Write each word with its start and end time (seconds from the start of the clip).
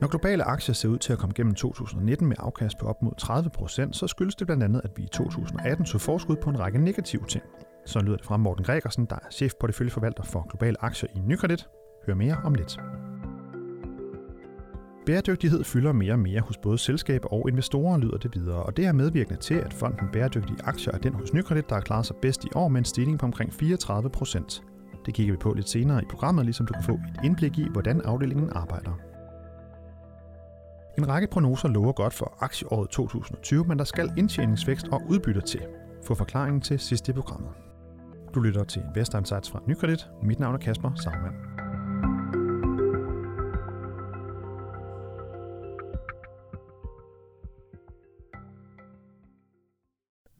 Når 0.00 0.08
globale 0.08 0.44
aktier 0.44 0.74
ser 0.74 0.88
ud 0.88 0.98
til 0.98 1.12
at 1.12 1.18
komme 1.18 1.34
gennem 1.34 1.54
2019 1.54 2.28
med 2.28 2.36
afkast 2.38 2.78
på 2.78 2.86
op 2.86 3.02
mod 3.02 3.12
30%, 3.88 3.92
så 3.92 4.06
skyldes 4.06 4.34
det 4.34 4.46
blandt 4.46 4.62
andet, 4.62 4.80
at 4.84 4.90
vi 4.96 5.02
i 5.02 5.06
2018 5.06 5.86
så 5.86 5.98
forskud 5.98 6.36
på 6.36 6.50
en 6.50 6.60
række 6.60 6.78
negative 6.78 7.26
ting. 7.28 7.44
Så 7.86 8.00
lyder 8.00 8.16
det 8.16 8.26
fra 8.26 8.36
Morten 8.36 8.64
Gregersen, 8.64 9.06
der 9.10 9.16
er 9.16 9.30
chef 9.30 9.52
porteføljeforvalter 9.60 10.22
for 10.22 10.46
globale 10.50 10.84
aktier 10.84 11.10
i 11.16 11.18
Nykredit. 11.18 11.68
Hør 12.06 12.14
mere 12.14 12.36
om 12.44 12.54
lidt. 12.54 12.78
Bæredygtighed 15.06 15.64
fylder 15.64 15.92
mere 15.92 16.12
og 16.12 16.18
mere 16.18 16.40
hos 16.40 16.56
både 16.56 16.78
selskaber 16.78 17.32
og 17.32 17.48
investorer, 17.48 17.98
lyder 17.98 18.18
det 18.18 18.34
videre, 18.34 18.62
og 18.62 18.76
det 18.76 18.86
er 18.86 18.92
medvirkende 18.92 19.40
til, 19.40 19.54
at 19.54 19.72
fonden 19.72 20.08
Bæredygtige 20.12 20.58
Aktier 20.64 20.92
er 20.92 20.98
den 20.98 21.14
hos 21.14 21.32
Nykredit, 21.32 21.68
der 21.68 21.74
har 21.74 21.82
klaret 21.82 22.06
sig 22.06 22.16
bedst 22.22 22.44
i 22.44 22.48
år 22.54 22.68
med 22.68 22.78
en 22.78 22.84
stigning 22.84 23.18
på 23.18 23.26
omkring 23.26 23.52
34 23.54 24.10
procent. 24.10 24.62
Det 25.06 25.14
kigger 25.14 25.32
vi 25.32 25.38
på 25.38 25.52
lidt 25.52 25.68
senere 25.68 26.02
i 26.02 26.06
programmet, 26.10 26.44
ligesom 26.44 26.66
du 26.66 26.72
kan 26.72 26.82
få 26.82 26.92
et 26.92 27.24
indblik 27.24 27.58
i, 27.58 27.68
hvordan 27.72 28.00
afdelingen 28.00 28.50
arbejder. 28.52 29.07
En 30.98 31.08
række 31.08 31.28
prognoser 31.28 31.68
lover 31.68 31.92
godt 31.92 32.14
for 32.14 32.36
aktieåret 32.40 32.90
2020, 32.90 33.64
men 33.64 33.78
der 33.78 33.84
skal 33.84 34.12
indtjeningsvækst 34.16 34.88
og 34.88 35.02
udbytter 35.08 35.40
til. 35.40 35.60
Få 36.04 36.14
forklaringen 36.14 36.60
til 36.60 36.78
sidst 36.78 37.08
i 37.08 37.12
programmet. 37.12 37.50
Du 38.34 38.40
lytter 38.40 38.64
til 38.64 38.82
Investor 38.88 39.18
Insights 39.18 39.50
fra 39.50 39.62
Nykredit. 39.66 40.06
Mit 40.22 40.38
navn 40.38 40.54
er 40.54 40.58
Kasper 40.58 40.94
Sagmann. 40.94 41.34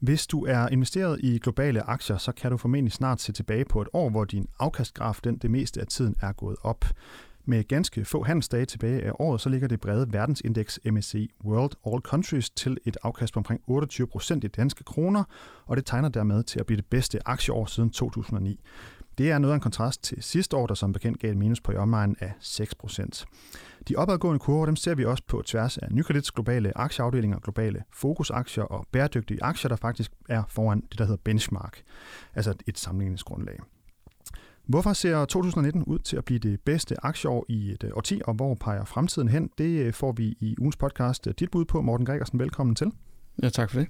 Hvis 0.01 0.27
du 0.27 0.45
er 0.45 0.69
investeret 0.69 1.21
i 1.21 1.39
globale 1.39 1.83
aktier, 1.83 2.17
så 2.17 2.33
kan 2.33 2.51
du 2.51 2.57
formentlig 2.57 2.93
snart 2.93 3.21
se 3.21 3.33
tilbage 3.33 3.65
på 3.65 3.83
et 3.83 3.89
år, 3.93 4.11
hvor 4.11 4.25
din 4.25 4.47
afkastgraf 4.59 5.21
den 5.25 5.39
det 5.39 5.51
meste 5.51 5.81
af 5.81 5.87
tiden 5.87 6.15
er 6.23 6.33
gået 6.33 6.57
op. 6.63 6.85
Med 7.49 7.65
ganske 7.69 8.05
få 8.05 8.23
handelsdage 8.23 8.65
tilbage 8.65 9.03
af 9.03 9.13
året, 9.19 9.41
så 9.41 9.49
ligger 9.49 9.69
det 9.69 9.81
brede 9.81 10.13
verdensindeks 10.13 10.81
MSCI 10.85 11.31
World 11.45 11.73
All 11.87 12.01
Countries 12.01 12.51
til 12.51 12.79
et 12.85 12.97
afkast 13.03 13.35
på 13.35 13.41
omkring 13.41 13.61
28 13.67 14.07
procent 14.07 14.45
i 14.45 14.49
danske 14.49 14.85
kroner, 14.85 15.25
og 15.67 15.77
det 15.77 15.87
tegner 15.87 16.09
dermed 16.09 16.43
til 16.43 16.61
at 16.61 16.67
blive 16.67 16.77
det 16.77 16.87
bedste 16.87 17.29
aktieår 17.29 17.67
siden 17.67 17.91
2009. 17.91 18.61
Det 19.19 19.31
er 19.31 19.39
noget 19.39 19.53
af 19.53 19.57
en 19.57 19.61
kontrast 19.61 20.03
til 20.03 20.23
sidste 20.23 20.57
år, 20.57 20.67
der 20.67 20.75
som 20.75 20.93
bekendt 20.93 21.19
gav 21.19 21.31
et 21.31 21.37
minus 21.37 21.61
på 21.61 21.73
i 21.73 21.77
omegnen 21.77 22.17
af 22.21 22.33
6%. 22.43 23.25
De 23.89 23.97
opadgående 23.97 24.39
kurver 24.39 24.67
dem 24.67 24.77
ser 24.77 24.95
vi 24.95 25.05
også 25.05 25.23
på 25.27 25.43
tværs 25.47 25.79
af 25.79 25.89
Nykredits 25.91 26.31
globale 26.31 26.79
aktieafdelinger, 26.79 27.39
globale 27.39 27.85
fokusaktier 27.93 28.65
og 28.65 28.87
bæredygtige 28.93 29.43
aktier, 29.43 29.69
der 29.69 29.77
faktisk 29.77 30.13
er 30.29 30.43
foran 30.49 30.81
det, 30.81 30.99
der 30.99 31.05
hedder 31.05 31.21
benchmark, 31.25 31.83
altså 32.35 32.55
et 32.67 32.79
sammenligningsgrundlag. 32.79 33.59
Hvorfor 34.69 34.93
ser 34.93 35.25
2019 35.25 35.83
ud 35.83 35.99
til 35.99 36.17
at 36.17 36.25
blive 36.25 36.39
det 36.39 36.61
bedste 36.61 37.05
aktieår 37.05 37.47
i 37.49 37.73
et 37.73 37.85
øh, 37.85 37.91
årti, 37.95 38.21
og 38.25 38.35
hvor 38.35 38.55
peger 38.55 38.85
fremtiden 38.85 39.29
hen? 39.29 39.51
Det 39.59 39.87
øh, 39.87 39.93
får 39.93 40.13
vi 40.13 40.37
i 40.41 40.55
ugens 40.59 40.77
podcast 40.77 41.27
øh, 41.27 41.35
dit 41.39 41.51
bud 41.51 41.65
på. 41.65 41.83
Morten 41.83 42.07
Gregersen, 42.07 42.39
velkommen 42.39 42.77
til. 42.77 42.93
Ja, 43.43 43.49
tak 43.49 43.71
for 43.71 43.79
det. 43.79 43.89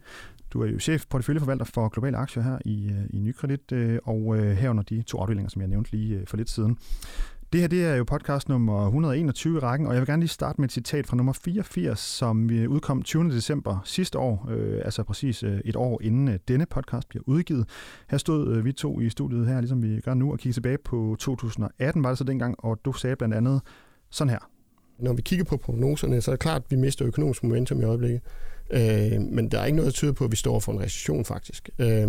Du 0.52 0.62
er 0.62 0.66
jo 0.66 0.78
chef 0.78 1.06
porteføljeforvalter 1.10 1.64
for 1.64 1.88
globale 1.88 2.16
aktier 2.16 2.42
her 2.42 2.58
i, 2.64 2.92
i 3.10 3.18
Nykredit, 3.18 3.72
og 4.04 4.36
herunder 4.54 4.82
de 4.82 5.02
to 5.02 5.18
afdelinger, 5.18 5.50
som 5.50 5.62
jeg 5.62 5.68
nævnte 5.68 5.92
lige 5.92 6.26
for 6.26 6.36
lidt 6.36 6.50
siden. 6.50 6.78
Det 7.52 7.60
her 7.60 7.68
det 7.68 7.84
er 7.84 7.94
jo 7.94 8.04
podcast 8.04 8.48
nummer 8.48 8.84
121 8.84 9.56
i 9.56 9.58
rækken, 9.58 9.86
og 9.86 9.94
jeg 9.94 10.00
vil 10.00 10.06
gerne 10.06 10.20
lige 10.20 10.28
starte 10.28 10.60
med 10.60 10.68
et 10.68 10.72
citat 10.72 11.06
fra 11.06 11.16
nummer 11.16 11.32
84, 11.32 11.98
som 11.98 12.48
vi 12.48 12.66
udkom 12.66 13.02
20. 13.02 13.30
december 13.30 13.78
sidste 13.84 14.18
år, 14.18 14.48
øh, 14.50 14.80
altså 14.84 15.02
præcis 15.02 15.42
øh, 15.42 15.60
et 15.64 15.76
år 15.76 16.02
inden 16.02 16.28
øh, 16.28 16.38
denne 16.48 16.66
podcast 16.66 17.08
bliver 17.08 17.22
udgivet. 17.26 17.68
Her 18.10 18.18
stod 18.18 18.56
øh, 18.56 18.64
vi 18.64 18.72
to 18.72 19.00
i 19.00 19.10
studiet 19.10 19.46
her, 19.46 19.60
ligesom 19.60 19.82
vi 19.82 20.00
gør 20.00 20.14
nu, 20.14 20.32
og 20.32 20.38
kigger 20.38 20.52
tilbage 20.52 20.78
på 20.78 21.16
2018, 21.20 22.02
var 22.02 22.08
det 22.08 22.18
så 22.18 22.24
dengang, 22.24 22.54
og 22.58 22.78
du 22.84 22.92
sagde 22.92 23.16
blandt 23.16 23.34
andet 23.34 23.60
sådan 24.10 24.30
her. 24.30 24.50
Når 24.98 25.12
vi 25.12 25.22
kigger 25.22 25.44
på 25.44 25.56
prognoserne, 25.56 26.20
så 26.20 26.30
er 26.30 26.32
det 26.32 26.40
klart, 26.40 26.62
at 26.64 26.70
vi 26.70 26.76
mister 26.76 27.06
økonomisk 27.06 27.42
momentum 27.42 27.80
i 27.80 27.84
øjeblikket. 27.84 28.20
Øh, 28.70 29.20
men 29.20 29.50
der 29.50 29.60
er 29.60 29.64
ikke 29.64 29.76
noget, 29.76 29.86
der 29.86 29.96
tyder 29.96 30.12
på, 30.12 30.24
at 30.24 30.30
vi 30.30 30.36
står 30.36 30.60
for 30.60 30.72
en 30.72 30.80
recession 30.80 31.24
faktisk. 31.24 31.70
Øh, 31.78 32.08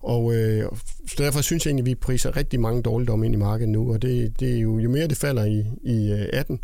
og 0.00 0.34
øh, 0.34 0.64
så 1.08 1.14
derfor 1.18 1.40
synes 1.40 1.66
jeg 1.66 1.70
egentlig, 1.70 1.82
at 1.82 1.86
vi 1.90 1.94
priser 1.94 2.36
rigtig 2.36 2.60
mange 2.60 2.82
dårligdomme 2.82 3.26
ind 3.26 3.34
i 3.34 3.38
markedet 3.38 3.68
nu, 3.68 3.92
og 3.92 4.02
det, 4.02 4.40
det 4.40 4.56
er 4.56 4.60
jo, 4.60 4.78
jo 4.78 4.90
mere 4.90 5.06
det 5.06 5.16
falder 5.16 5.44
i, 5.44 5.64
i 5.82 6.10
18, 6.32 6.60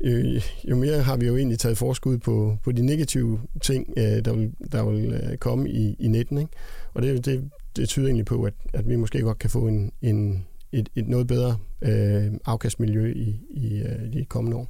øh, 0.00 0.42
jo 0.64 0.76
mere 0.76 1.02
har 1.02 1.16
vi 1.16 1.26
jo 1.26 1.36
egentlig 1.36 1.58
taget 1.58 1.78
forskud 1.78 2.18
på, 2.18 2.56
på 2.64 2.72
de 2.72 2.86
negative 2.86 3.40
ting, 3.62 3.94
øh, 3.96 4.24
der 4.24 4.32
vil, 4.32 4.52
der 4.72 4.90
vil 4.90 5.12
øh, 5.12 5.36
komme 5.36 5.70
i, 5.70 5.96
i 5.98 6.08
19. 6.08 6.38
Ikke? 6.38 6.52
Og 6.94 7.02
det, 7.02 7.24
det, 7.24 7.50
det 7.76 7.88
tyder 7.88 8.06
egentlig 8.06 8.26
på, 8.26 8.42
at, 8.42 8.54
at 8.72 8.88
vi 8.88 8.96
måske 8.96 9.20
godt 9.20 9.38
kan 9.38 9.50
få 9.50 9.66
en, 9.66 9.92
en, 10.02 10.46
et, 10.72 10.88
et 10.96 11.08
noget 11.08 11.26
bedre 11.26 11.56
øh, 11.82 12.32
afkastmiljø 12.44 13.12
i, 13.12 13.40
i 13.50 13.78
øh, 13.78 14.12
de 14.12 14.24
kommende 14.24 14.56
år. 14.56 14.68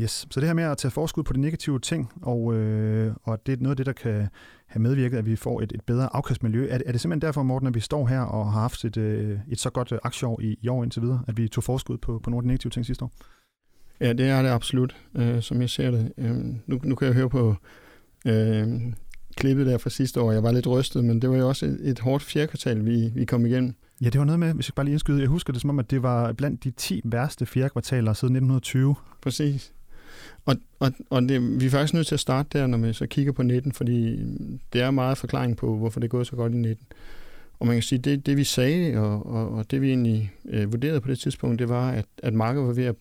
Yes, 0.00 0.26
så 0.30 0.40
det 0.40 0.48
her 0.48 0.54
med 0.54 0.64
at 0.64 0.78
tage 0.78 0.92
forskud 0.92 1.22
på 1.22 1.32
de 1.32 1.40
negative 1.40 1.80
ting, 1.80 2.12
og, 2.22 2.54
øh, 2.54 3.14
og 3.22 3.46
det 3.46 3.52
er 3.52 3.56
noget 3.60 3.72
af 3.72 3.76
det, 3.76 3.86
der 3.86 3.92
kan 3.92 4.28
have 4.66 4.82
medvirket, 4.82 5.18
at 5.18 5.26
vi 5.26 5.36
får 5.36 5.60
et, 5.60 5.72
et 5.72 5.80
bedre 5.86 6.16
afkastmiljø. 6.16 6.68
Er 6.70 6.78
det, 6.78 6.86
er 6.86 6.92
det 6.92 7.00
simpelthen 7.00 7.26
derfor, 7.26 7.42
Morten, 7.42 7.68
at 7.68 7.74
vi 7.74 7.80
står 7.80 8.06
her 8.06 8.20
og 8.20 8.52
har 8.52 8.60
haft 8.60 8.84
et, 8.84 8.96
øh, 8.96 9.38
et 9.48 9.60
så 9.60 9.70
godt 9.70 9.92
øh, 9.92 9.98
aktieår 10.02 10.40
i, 10.40 10.56
i 10.62 10.68
år 10.68 10.82
indtil 10.82 11.02
videre, 11.02 11.24
at 11.28 11.36
vi 11.36 11.48
tog 11.48 11.64
forskud 11.64 11.98
på, 11.98 12.20
på 12.24 12.30
nogle 12.30 12.40
af 12.40 12.42
de 12.42 12.48
negative 12.48 12.70
ting 12.70 12.86
sidste 12.86 13.04
år? 13.04 13.12
Ja, 14.00 14.12
det 14.12 14.28
er 14.28 14.42
det 14.42 14.48
absolut, 14.48 14.96
øh, 15.14 15.42
som 15.42 15.60
jeg 15.60 15.70
ser 15.70 15.90
det. 15.90 16.12
Øh, 16.18 16.36
nu, 16.66 16.80
nu 16.82 16.94
kan 16.94 17.06
jeg 17.06 17.14
høre 17.14 17.28
på 17.28 17.54
øh, 18.26 18.66
klippet 19.36 19.66
der 19.66 19.78
fra 19.78 19.90
sidste 19.90 20.20
år. 20.20 20.32
Jeg 20.32 20.42
var 20.42 20.52
lidt 20.52 20.66
rystet, 20.66 21.04
men 21.04 21.22
det 21.22 21.30
var 21.30 21.36
jo 21.36 21.48
også 21.48 21.66
et, 21.66 21.78
et 21.82 21.98
hårdt 21.98 22.22
fjerde 22.22 22.84
vi, 22.84 23.12
vi 23.14 23.24
kom 23.24 23.46
igennem. 23.46 23.74
Ja, 24.00 24.06
det 24.10 24.18
var 24.18 24.24
noget 24.24 24.38
med, 24.40 24.54
hvis 24.54 24.68
jeg 24.68 24.74
bare 24.74 24.84
lige 24.84 24.92
indskyder, 24.92 25.18
jeg 25.18 25.28
husker 25.28 25.52
det 25.52 25.62
som 25.62 25.70
om, 25.70 25.78
at 25.78 25.90
det 25.90 26.02
var 26.02 26.32
blandt 26.32 26.64
de 26.64 26.70
10 26.70 27.00
værste 27.04 27.46
fjerde 27.46 27.70
kvartaler 27.70 28.12
siden 28.12 28.36
1920. 28.36 28.94
Præcis. 29.22 29.72
Og, 30.44 30.56
og, 30.80 30.92
og 31.10 31.22
det, 31.22 31.60
vi 31.60 31.66
er 31.66 31.70
faktisk 31.70 31.94
nødt 31.94 32.06
til 32.06 32.14
at 32.14 32.20
starte 32.20 32.58
der, 32.58 32.66
når 32.66 32.78
vi 32.78 32.92
så 32.92 33.06
kigger 33.06 33.32
på 33.32 33.42
19, 33.42 33.72
fordi 33.72 34.18
det 34.72 34.80
er 34.80 34.90
meget 34.90 35.18
forklaring 35.18 35.56
på, 35.56 35.76
hvorfor 35.76 36.00
det 36.00 36.06
er 36.06 36.10
gået 36.10 36.26
så 36.26 36.36
godt 36.36 36.52
i 36.52 36.56
19. 36.56 36.86
Og 37.58 37.66
man 37.66 37.76
kan 37.76 37.82
sige, 37.82 37.98
det, 37.98 38.26
det 38.26 38.36
vi 38.36 38.44
sagde, 38.44 38.98
og, 38.98 39.26
og, 39.26 39.50
og 39.50 39.70
det 39.70 39.80
vi 39.80 39.88
egentlig 39.88 40.32
øh, 40.48 40.72
vurderede 40.72 41.00
på 41.00 41.08
det 41.08 41.18
tidspunkt, 41.18 41.58
det 41.58 41.68
var, 41.68 41.90
at, 41.90 42.06
at 42.22 42.34
markedet 42.34 42.66
var 42.66 42.74
ved 42.74 42.84
at 42.84 42.94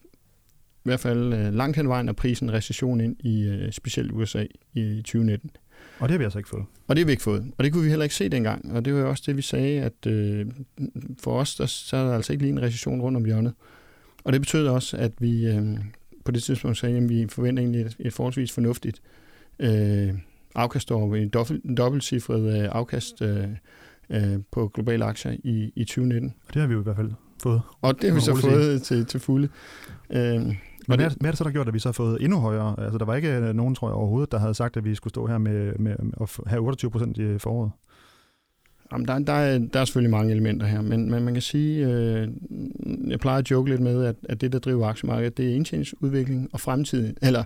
i 0.86 0.90
hvert 0.90 1.00
fald 1.00 1.34
øh, 1.34 1.54
langt 1.54 1.78
hen 1.78 1.88
vejen 1.88 2.10
at 2.10 2.16
prisen 2.16 2.54
recession 2.54 3.02
ind 3.02 3.16
i 3.20 3.44
øh, 3.44 3.72
specielt 3.72 4.12
USA 4.12 4.46
i 4.74 4.96
2019. 4.98 5.52
Og 6.00 6.10
det 6.10 6.12
har 6.12 6.18
vi 6.18 6.24
altså 6.24 6.40
ikke 6.40 6.50
fået. 6.50 6.66
Og 6.88 6.96
det 6.96 7.02
har 7.02 7.06
vi 7.06 7.12
ikke 7.12 7.24
fået. 7.24 7.52
Og 7.58 7.64
det 7.64 7.74
kunne 7.74 7.84
vi 7.84 7.90
heller 7.90 8.04
ikke 8.04 8.16
se 8.16 8.30
dengang. 8.30 8.72
Og 8.72 8.86
det 8.86 8.94
var 8.94 9.00
jo 9.00 9.10
også 9.10 9.24
det, 9.26 9.38
vi 9.38 9.42
sagde, 9.42 9.82
at 9.82 10.08
øh, 10.08 10.46
for 11.20 11.40
os, 11.40 11.56
der, 11.56 11.66
så 11.66 11.98
er 11.98 12.08
der 12.08 12.16
altså 12.16 12.34
ikke 12.34 12.44
lige 12.44 12.52
en 12.52 12.62
recession 12.62 13.02
rundt 13.02 13.18
om 13.18 13.26
hjørnet. 13.26 13.54
Og 14.24 14.34
det 14.34 14.42
betød 14.42 14.68
også, 14.68 14.98
at 14.98 15.12
vi, 15.20 15.46
øh, 15.46 15.78
på 16.26 16.32
det 16.32 16.44
tidspunkt 16.44 16.78
sagde, 16.78 16.98
at 16.98 17.10
vi 17.10 17.28
forventer 17.30 17.64
egentlig 17.64 17.82
et, 17.82 17.96
et 18.00 18.14
forholdsvis 18.14 18.52
fornuftigt 18.52 19.02
øh, 19.60 20.14
afkast 20.56 20.92
over 20.92 21.16
en 21.16 21.30
dobbelt, 21.30 21.78
dobbeltcifret 21.78 22.62
øh, 22.62 22.70
afkast 22.72 23.22
øh, 23.22 23.48
øh, 24.10 24.40
på 24.52 24.68
globale 24.68 25.06
aktier 25.06 25.32
i, 25.44 25.72
i 25.76 25.84
2019. 25.84 26.34
Og 26.48 26.54
det 26.54 26.62
har 26.62 26.68
vi 26.68 26.74
jo 26.74 26.80
i 26.80 26.84
hvert 26.84 26.96
fald 26.96 27.12
fået. 27.44 27.62
Og 27.82 28.02
det 28.02 28.10
har 28.10 28.16
vi 28.16 28.22
så 28.22 28.36
fået 28.36 28.82
til, 28.82 29.06
til 29.06 29.20
fulde. 29.20 29.50
Øh, 30.10 30.56
men 30.88 31.00
hvad 31.00 31.10
hvad 31.20 31.28
er 31.28 31.32
det 31.32 31.38
så, 31.38 31.44
der 31.44 31.52
gjort, 31.52 31.68
at 31.68 31.74
vi 31.74 31.80
så 31.80 31.88
har 31.88 31.94
fået 31.94 32.18
endnu 32.22 32.40
højere? 32.40 32.76
Altså, 32.80 32.98
der 32.98 33.06
var 33.06 33.16
ikke 33.16 33.54
nogen, 33.54 33.76
tror 33.76 33.88
jeg, 33.88 33.96
overhovedet, 33.96 34.32
der 34.32 34.38
havde 34.38 34.54
sagt, 34.54 34.78
at 34.78 34.86
vi 34.86 34.96
skulle 34.96 35.12
stå 35.12 35.28
her 35.28 35.38
med, 35.38 35.74
med, 35.80 35.96
med 36.00 36.14
at 36.22 36.40
have 36.48 36.62
28 36.62 36.92
procent 36.92 37.18
i 37.18 37.40
foråret. 37.40 37.72
Jamen, 38.92 39.08
der, 39.08 39.20
der, 39.20 39.34
er, 39.34 39.58
der 39.58 39.80
er 39.80 39.86
selvfølgelig 39.86 40.12
mange 40.12 40.32
elementer 40.32 40.66
her, 40.66 40.82
men, 40.82 41.12
men 41.12 41.24
man 41.24 41.34
kan 41.34 41.42
sige, 41.42 41.88
øh, 41.88 42.28
jeg 43.08 43.20
plejer 43.20 43.38
at 43.38 43.52
joke 43.52 43.70
lidt 43.70 43.82
med, 43.82 44.06
at, 44.06 44.16
at 44.30 44.42
det, 44.42 44.52
der 44.52 44.60
driver 44.60 44.88
aktiemarkedet, 44.88 45.38
det 45.38 45.52
er 45.52 45.56
indtjeningsudvikling 45.56 46.50
og 46.54 46.60
fremtid, 46.60 47.14
eller 47.22 47.44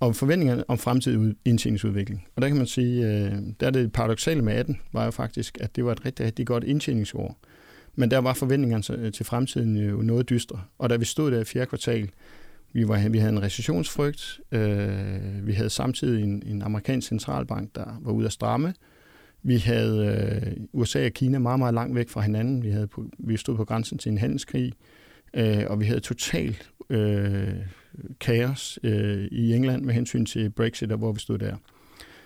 om 0.00 0.14
forventninger 0.14 0.62
om 0.68 0.78
fremtidig 0.78 1.34
indtjeningsudvikling. 1.44 2.26
Og 2.36 2.42
der 2.42 2.48
kan 2.48 2.56
man 2.56 2.66
sige, 2.66 3.06
øh, 3.06 3.32
der 3.60 3.66
er 3.66 3.70
det 3.70 3.92
paradoxale 3.92 4.42
med 4.42 4.52
18, 4.52 4.80
var 4.92 5.04
jo 5.04 5.10
faktisk, 5.10 5.58
at 5.60 5.76
det 5.76 5.84
var 5.84 5.92
et 5.92 6.04
rigtig, 6.06 6.26
rigtig 6.26 6.46
godt 6.46 6.64
indtjeningsår. 6.64 7.38
Men 7.94 8.10
der 8.10 8.18
var 8.18 8.32
forventningerne 8.32 9.10
til 9.10 9.26
fremtiden 9.26 9.76
jo 9.76 9.96
noget 9.96 10.30
dystre. 10.30 10.60
Og 10.78 10.90
da 10.90 10.96
vi 10.96 11.04
stod 11.04 11.30
der 11.30 11.40
i 11.40 11.44
fjerde 11.44 11.66
kvartal, 11.66 12.10
vi, 12.72 12.88
var, 12.88 13.08
vi 13.08 13.18
havde 13.18 13.32
en 13.32 13.42
recessionsfrygt, 13.42 14.40
øh, 14.52 15.46
vi 15.46 15.52
havde 15.52 15.70
samtidig 15.70 16.22
en, 16.22 16.42
en 16.46 16.62
amerikansk 16.62 17.08
centralbank, 17.08 17.74
der 17.74 18.00
var 18.00 18.12
ude 18.12 18.26
at 18.26 18.32
stramme, 18.32 18.74
vi 19.42 19.56
havde 19.56 20.06
øh, 20.46 20.64
USA 20.72 21.06
og 21.06 21.12
Kina 21.12 21.38
meget, 21.38 21.58
meget 21.58 21.74
langt 21.74 21.94
væk 21.94 22.08
fra 22.08 22.20
hinanden. 22.20 22.62
Vi, 22.62 22.70
havde 22.70 22.86
på, 22.86 23.04
vi 23.18 23.36
stod 23.36 23.56
på 23.56 23.64
grænsen 23.64 23.98
til 23.98 24.12
en 24.12 24.18
handelskrig, 24.18 24.72
øh, 25.34 25.64
og 25.66 25.80
vi 25.80 25.84
havde 25.84 26.00
totalt 26.00 26.70
øh, 26.90 27.54
kaos 28.20 28.78
øh, 28.82 29.24
i 29.24 29.54
England 29.54 29.84
med 29.84 29.94
hensyn 29.94 30.26
til 30.26 30.50
Brexit 30.50 30.92
og 30.92 30.98
hvor 30.98 31.12
vi 31.12 31.20
stod 31.20 31.38
der. 31.38 31.56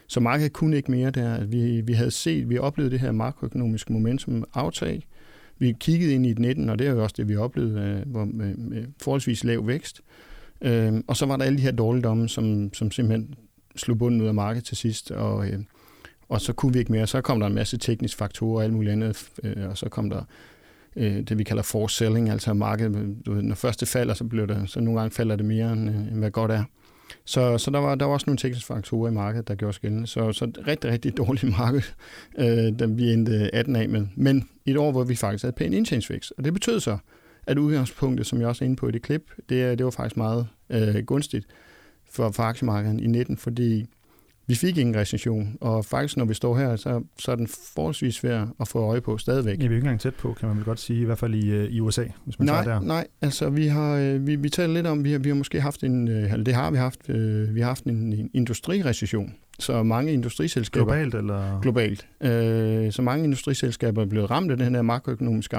Så 0.07 0.21
markedet 0.21 0.53
kunne 0.53 0.77
ikke 0.77 0.91
mere 0.91 1.11
der. 1.11 1.45
Vi, 1.45 1.81
vi 1.81 1.93
havde 1.93 2.11
set, 2.11 2.51
vi 2.51 2.59
oplevede 2.59 2.93
det 2.93 3.01
her 3.01 3.13
makroøkonomiske 3.13 3.93
momentum 3.93 4.45
aftag. 4.55 5.07
Vi 5.59 5.75
kiggede 5.81 6.15
ind 6.15 6.27
i 6.27 6.31
et 6.31 6.39
19, 6.39 6.71
og 6.71 6.79
det 6.79 6.87
er 6.87 6.91
jo 6.91 7.03
også 7.03 7.15
det, 7.19 7.29
vi 7.29 7.37
oplevede, 7.37 7.81
øh, 7.81 8.11
hvor, 8.11 8.25
med, 8.25 8.55
med 8.55 8.85
forholdsvis 9.03 9.45
lav 9.45 9.67
vækst. 9.67 10.01
Øh, 10.61 10.95
og 11.07 11.17
så 11.17 11.27
var 11.27 11.37
der 11.37 11.45
alle 11.45 11.59
de 11.59 11.63
her 11.63 11.73
dårligdomme, 11.73 12.29
som, 12.29 12.75
som 12.75 12.91
simpelthen 12.91 13.35
slog 13.77 13.99
bunden 13.99 14.21
ud 14.21 14.27
af 14.27 14.35
markedet 14.35 14.65
til 14.65 14.77
sidst, 14.77 15.11
og, 15.11 15.49
øh, 15.49 15.59
og 16.29 16.41
så 16.41 16.53
kunne 16.53 16.73
vi 16.73 16.79
ikke 16.79 16.93
mere. 16.93 17.07
Så 17.07 17.21
kom 17.21 17.41
der 17.41 17.47
en 17.47 17.55
masse 17.55 17.79
tekniske 17.79 18.19
faktorer 18.19 18.57
og 18.57 18.65
alt 18.65 18.73
muligt 18.73 18.93
andet, 18.93 19.29
øh, 19.43 19.69
og 19.69 19.79
så 19.79 19.89
kom 19.89 20.11
der 20.11 20.23
øh, 20.97 21.21
det, 21.21 21.39
vi 21.39 21.45
kalder 21.45 21.63
force 21.63 21.97
selling, 21.97 22.31
altså 22.31 22.55
markedet, 22.55 23.17
du 23.27 23.35
ved, 23.35 23.43
når 23.43 23.55
først 23.55 23.81
det 23.81 23.89
falder, 23.89 24.15
så, 24.15 24.25
bliver 24.25 24.47
det, 24.47 24.71
så 24.71 24.81
nogle 24.81 25.01
gange 25.01 25.15
falder 25.15 25.37
det 25.37 25.45
mere, 25.45 25.73
end, 25.73 25.91
øh, 25.91 25.97
end 25.97 26.19
hvad 26.19 26.31
godt 26.31 26.51
er. 26.51 26.65
Så, 27.25 27.59
så 27.59 27.71
der, 27.71 27.79
var, 27.79 27.95
der 27.95 28.07
var 28.07 28.13
også 28.13 28.25
nogle 28.27 28.39
tekniske 28.39 28.67
faktorer 28.67 29.11
i 29.11 29.15
markedet, 29.15 29.49
der 29.49 29.55
gjorde 29.55 29.69
os 29.69 29.79
gældende. 29.79 30.07
Så, 30.07 30.33
så 30.33 30.51
rigtig, 30.67 30.91
rigtig 30.91 31.17
dårligt 31.17 31.59
marked, 31.59 31.83
øh, 32.39 32.79
den 32.79 32.99
vi 32.99 33.13
endte 33.13 33.55
18 33.55 33.77
af 33.77 33.89
med. 33.89 34.07
Men 34.15 34.49
et 34.67 34.77
år, 34.77 34.93
hvor 34.93 35.05
vi 35.05 35.15
faktisk 35.15 35.45
havde 35.45 35.55
pæn 35.57 35.73
indtjeningsvækst. 35.73 36.33
Og 36.39 36.45
det 36.45 36.53
betød 36.53 36.81
så, 36.81 36.99
at 37.47 37.59
udgangspunktet, 37.59 38.27
som 38.27 38.41
jeg 38.41 38.49
også 38.49 38.65
er 38.65 38.67
inde 38.67 38.77
på 38.77 38.89
i 38.89 38.93
det 38.93 39.03
klip, 39.03 39.31
det, 39.49 39.79
det 39.79 39.85
var 39.85 39.91
faktisk 39.91 40.17
meget 40.17 40.49
øh, 40.71 41.05
gunstigt 41.05 41.47
for, 42.11 42.31
for 42.31 42.43
aktiemarkedet 42.43 43.01
i 43.01 43.07
19, 43.07 43.37
fordi 43.37 43.87
vi 44.49 44.55
fik 44.55 44.79
ingen 44.79 44.97
recession, 44.97 45.57
og 45.61 45.85
faktisk 45.85 46.17
når 46.17 46.25
vi 46.25 46.35
står 46.35 46.59
her, 46.59 46.77
så, 46.77 47.03
så 47.19 47.33
er 47.33 47.37
den 47.37 47.49
forholdsvis 47.75 48.15
svær 48.15 48.47
at 48.61 48.69
få 48.69 48.79
øje 48.79 49.01
på 49.01 49.19
stadigvæk. 49.19 49.59
Ja, 49.63 49.67
vi 49.67 49.75
er 49.75 49.77
ikke 49.77 49.85
engang 49.85 50.01
tæt 50.01 50.15
på, 50.15 50.33
kan 50.33 50.49
man 50.49 50.57
vel 50.57 50.65
godt 50.65 50.81
sige, 50.81 51.01
i 51.01 51.05
hvert 51.05 51.19
fald 51.19 51.35
i, 51.35 51.51
øh, 51.51 51.65
i 51.65 51.81
USA, 51.81 52.05
hvis 52.25 52.39
man 52.39 52.47
nej, 52.47 52.65
tager 52.65 52.79
der. 52.79 52.87
Nej, 52.87 53.07
altså 53.23 53.51
vi 53.51 53.67
har, 53.67 53.97
øh, 53.97 54.27
vi, 54.27 54.37
vi 54.37 54.49
taler 54.49 54.75
lidt 54.75 54.87
om, 54.87 55.05
vi 55.05 55.13
har, 55.13 55.19
vi 55.19 55.29
har 55.29 55.37
måske 55.37 55.61
haft 55.61 55.85
en, 55.85 56.09
øh, 56.09 56.33
eller 56.33 56.45
det 56.45 56.55
har 56.55 56.71
vi 56.71 56.77
haft, 56.77 57.09
vi 57.55 57.61
har 57.61 57.67
haft 57.67 57.85
en, 57.85 58.13
en 58.13 58.31
industrirecession, 58.35 59.35
så 59.59 59.83
mange 59.83 60.13
industriselskaber... 60.13 60.85
Globalt, 60.85 61.15
eller? 61.15 61.61
Globalt. 61.61 62.07
Øh, 62.21 62.93
så 62.93 63.03
mange 63.03 63.25
industriselskaber 63.25 64.03
er 64.03 64.07
blevet 64.07 64.31
ramt 64.31 64.51
af 64.51 64.57
den 64.57 64.75
her 64.75 64.83
makroøkonomiske 64.83 65.57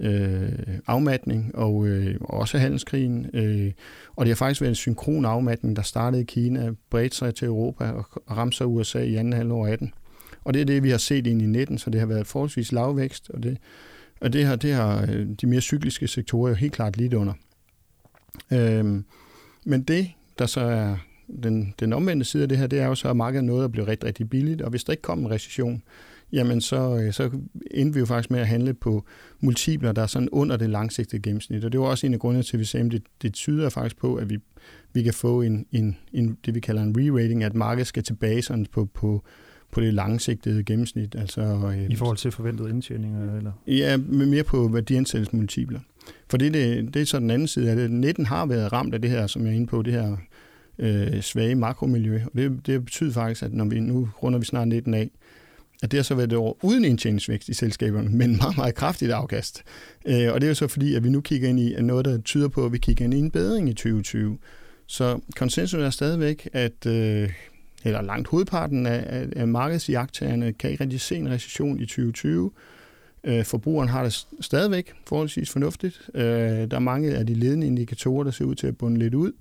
øh, 0.00 0.52
afmatning, 0.86 1.54
og 1.54 1.86
øh, 1.86 2.16
også 2.20 2.58
handelskrigen. 2.58 3.30
Øh, 3.34 3.72
og 4.16 4.26
det 4.26 4.30
har 4.30 4.36
faktisk 4.36 4.60
været 4.60 4.70
en 4.70 4.74
synkron 4.74 5.24
afmatning, 5.24 5.76
der 5.76 5.82
startede 5.82 6.22
i 6.22 6.24
Kina, 6.24 6.70
bredte 6.90 7.16
sig 7.16 7.34
til 7.34 7.46
Europa 7.46 7.84
og 7.84 8.04
ramte 8.30 8.56
sig 8.56 8.66
USA 8.66 9.02
i 9.02 9.14
anden 9.14 9.32
halvår 9.32 9.66
18. 9.66 9.94
Og 10.44 10.54
det 10.54 10.60
er 10.60 10.66
det, 10.66 10.82
vi 10.82 10.90
har 10.90 10.98
set 10.98 11.26
ind 11.26 11.42
i 11.42 11.46
19, 11.46 11.78
så 11.78 11.90
det 11.90 12.00
har 12.00 12.06
været 12.06 12.26
forholdsvis 12.26 12.72
lavvækst, 12.72 13.30
og 13.30 13.42
det, 13.42 13.58
og 14.20 14.32
det 14.32 14.44
har, 14.44 14.56
det 14.56 14.72
har 14.72 15.02
øh, 15.02 15.26
de 15.40 15.46
mere 15.46 15.60
cykliske 15.60 16.08
sektorer 16.08 16.48
jo 16.48 16.54
helt 16.54 16.72
klart 16.72 16.96
lidt 16.96 17.14
under. 17.14 17.32
Øh, 18.52 19.02
men 19.64 19.82
det, 19.82 20.10
der 20.38 20.46
så 20.46 20.60
er 20.60 20.96
den, 21.42 21.74
den 21.80 21.92
omvendte 21.92 22.24
side 22.24 22.42
af 22.42 22.48
det 22.48 22.58
her, 22.58 22.66
det 22.66 22.80
er 22.80 22.86
jo 22.86 22.94
så, 22.94 23.08
at 23.08 23.16
markedet 23.16 23.44
noget 23.44 23.64
at 23.64 23.72
blive 23.72 23.86
rigtig, 23.86 24.06
rigtig 24.06 24.30
billigt, 24.30 24.62
og 24.62 24.70
hvis 24.70 24.84
der 24.84 24.92
ikke 24.92 25.02
kom 25.02 25.18
en 25.18 25.30
recession, 25.30 25.82
jamen 26.32 26.60
så, 26.60 26.96
øh, 26.96 27.12
så 27.12 27.30
endte 27.70 27.94
vi 27.94 28.00
jo 28.00 28.06
faktisk 28.06 28.30
med 28.30 28.40
at 28.40 28.46
handle 28.46 28.74
på 28.74 29.04
multipler, 29.40 29.92
der 29.92 30.02
er 30.02 30.06
sådan 30.06 30.28
under 30.32 30.56
det 30.56 30.70
langsigtede 30.70 31.22
gennemsnit. 31.22 31.64
Og 31.64 31.72
det 31.72 31.80
var 31.80 31.86
også 31.86 32.06
en 32.06 32.14
af 32.14 32.20
grundene 32.20 32.42
til, 32.42 32.56
at 32.56 32.60
vi 32.60 32.64
sagde, 32.64 32.86
at 32.86 32.92
det, 32.92 33.02
det 33.22 33.34
tyder 33.34 33.68
faktisk 33.68 33.96
på, 33.96 34.14
at 34.14 34.30
vi, 34.30 34.38
vi 34.92 35.02
kan 35.02 35.14
få 35.14 35.42
en, 35.42 35.66
en, 35.72 35.96
en, 36.12 36.38
det, 36.46 36.54
vi 36.54 36.60
kalder 36.60 36.82
en 36.82 36.96
re-rating, 36.98 37.44
at 37.44 37.54
markedet 37.54 37.86
skal 37.86 38.02
tilbage 38.02 38.42
sådan 38.42 38.66
på, 38.72 38.84
på, 38.84 39.24
på 39.72 39.80
det 39.80 39.94
langsigtede 39.94 40.64
gennemsnit. 40.64 41.14
Altså, 41.14 41.40
øh, 41.42 41.90
I 41.90 41.96
forhold 41.96 42.16
til 42.16 42.30
forventede 42.30 42.70
indtjeninger? 42.70 43.36
Eller? 43.36 43.52
Ja, 43.66 43.96
mere 43.96 44.44
på 44.44 44.68
værdiansættelsesmultipler. 44.68 45.80
For 46.28 46.36
det, 46.36 46.54
det, 46.54 46.94
det 46.94 47.02
er 47.02 47.06
så 47.06 47.18
den 47.18 47.30
anden 47.30 47.48
side 47.48 47.70
af 47.70 47.76
det. 47.76 47.90
19 47.90 48.26
har 48.26 48.46
været 48.46 48.72
ramt 48.72 48.94
af 48.94 49.02
det 49.02 49.10
her, 49.10 49.26
som 49.26 49.42
jeg 49.42 49.50
er 49.50 49.56
inde 49.56 49.66
på, 49.66 49.82
det 49.82 49.92
her 49.92 50.16
øh, 50.78 51.20
svage 51.20 51.54
makromiljø. 51.54 52.20
Og 52.26 52.30
det, 52.38 52.66
det 52.66 52.84
betyder 52.84 53.12
faktisk, 53.12 53.42
at 53.42 53.52
når 53.52 53.64
vi 53.64 53.80
nu 53.80 54.08
runder 54.22 54.38
vi 54.38 54.44
snart 54.44 54.68
19 54.68 54.94
af, 54.94 55.10
at 55.84 55.90
det 55.90 55.98
har 55.98 56.02
så 56.02 56.14
været 56.14 56.32
et 56.32 56.38
år 56.38 56.58
uden 56.62 56.84
indtjeningsvækst 56.84 57.48
i 57.48 57.54
selskaberne, 57.54 58.08
men 58.08 58.36
meget, 58.36 58.56
meget 58.56 58.74
kraftigt 58.74 59.12
afkast. 59.12 59.62
Øh, 60.06 60.32
og 60.32 60.40
det 60.40 60.46
er 60.46 60.48
jo 60.48 60.54
så 60.54 60.68
fordi, 60.68 60.94
at 60.94 61.04
vi 61.04 61.08
nu 61.08 61.20
kigger 61.20 61.48
ind 61.48 61.60
i 61.60 61.82
noget, 61.82 62.04
der 62.04 62.18
tyder 62.18 62.48
på, 62.48 62.64
at 62.64 62.72
vi 62.72 62.78
kigger 62.78 63.04
ind 63.04 63.14
i 63.14 63.18
en 63.18 63.30
bedring 63.30 63.68
i 63.68 63.72
2020. 63.72 64.38
Så 64.86 65.20
konsensus 65.36 65.80
er 65.80 65.90
stadigvæk, 65.90 66.48
at 66.52 66.86
øh, 66.86 67.30
eller 67.84 68.02
langt 68.02 68.28
hovedparten 68.28 68.86
af, 68.86 69.28
af 69.36 69.48
markedsjagttagerne 69.48 70.52
kan 70.52 70.70
ikke 70.70 70.82
rigtig 70.82 71.00
se 71.00 71.16
en 71.16 71.30
recession 71.30 71.80
i 71.80 71.86
2020. 71.86 72.50
Øh, 73.24 73.44
forbrugeren 73.44 73.88
har 73.88 74.04
det 74.04 74.26
stadigvæk 74.40 74.92
forholdsvis 75.06 75.50
fornuftigt. 75.50 76.00
Øh, 76.14 76.24
der 76.24 76.76
er 76.76 76.78
mange 76.78 77.14
af 77.14 77.26
de 77.26 77.34
ledende 77.34 77.66
indikatorer, 77.66 78.24
der 78.24 78.30
ser 78.30 78.44
ud 78.44 78.54
til 78.54 78.66
at 78.66 78.76
bunde 78.76 78.98
lidt 78.98 79.14
ud 79.14 79.32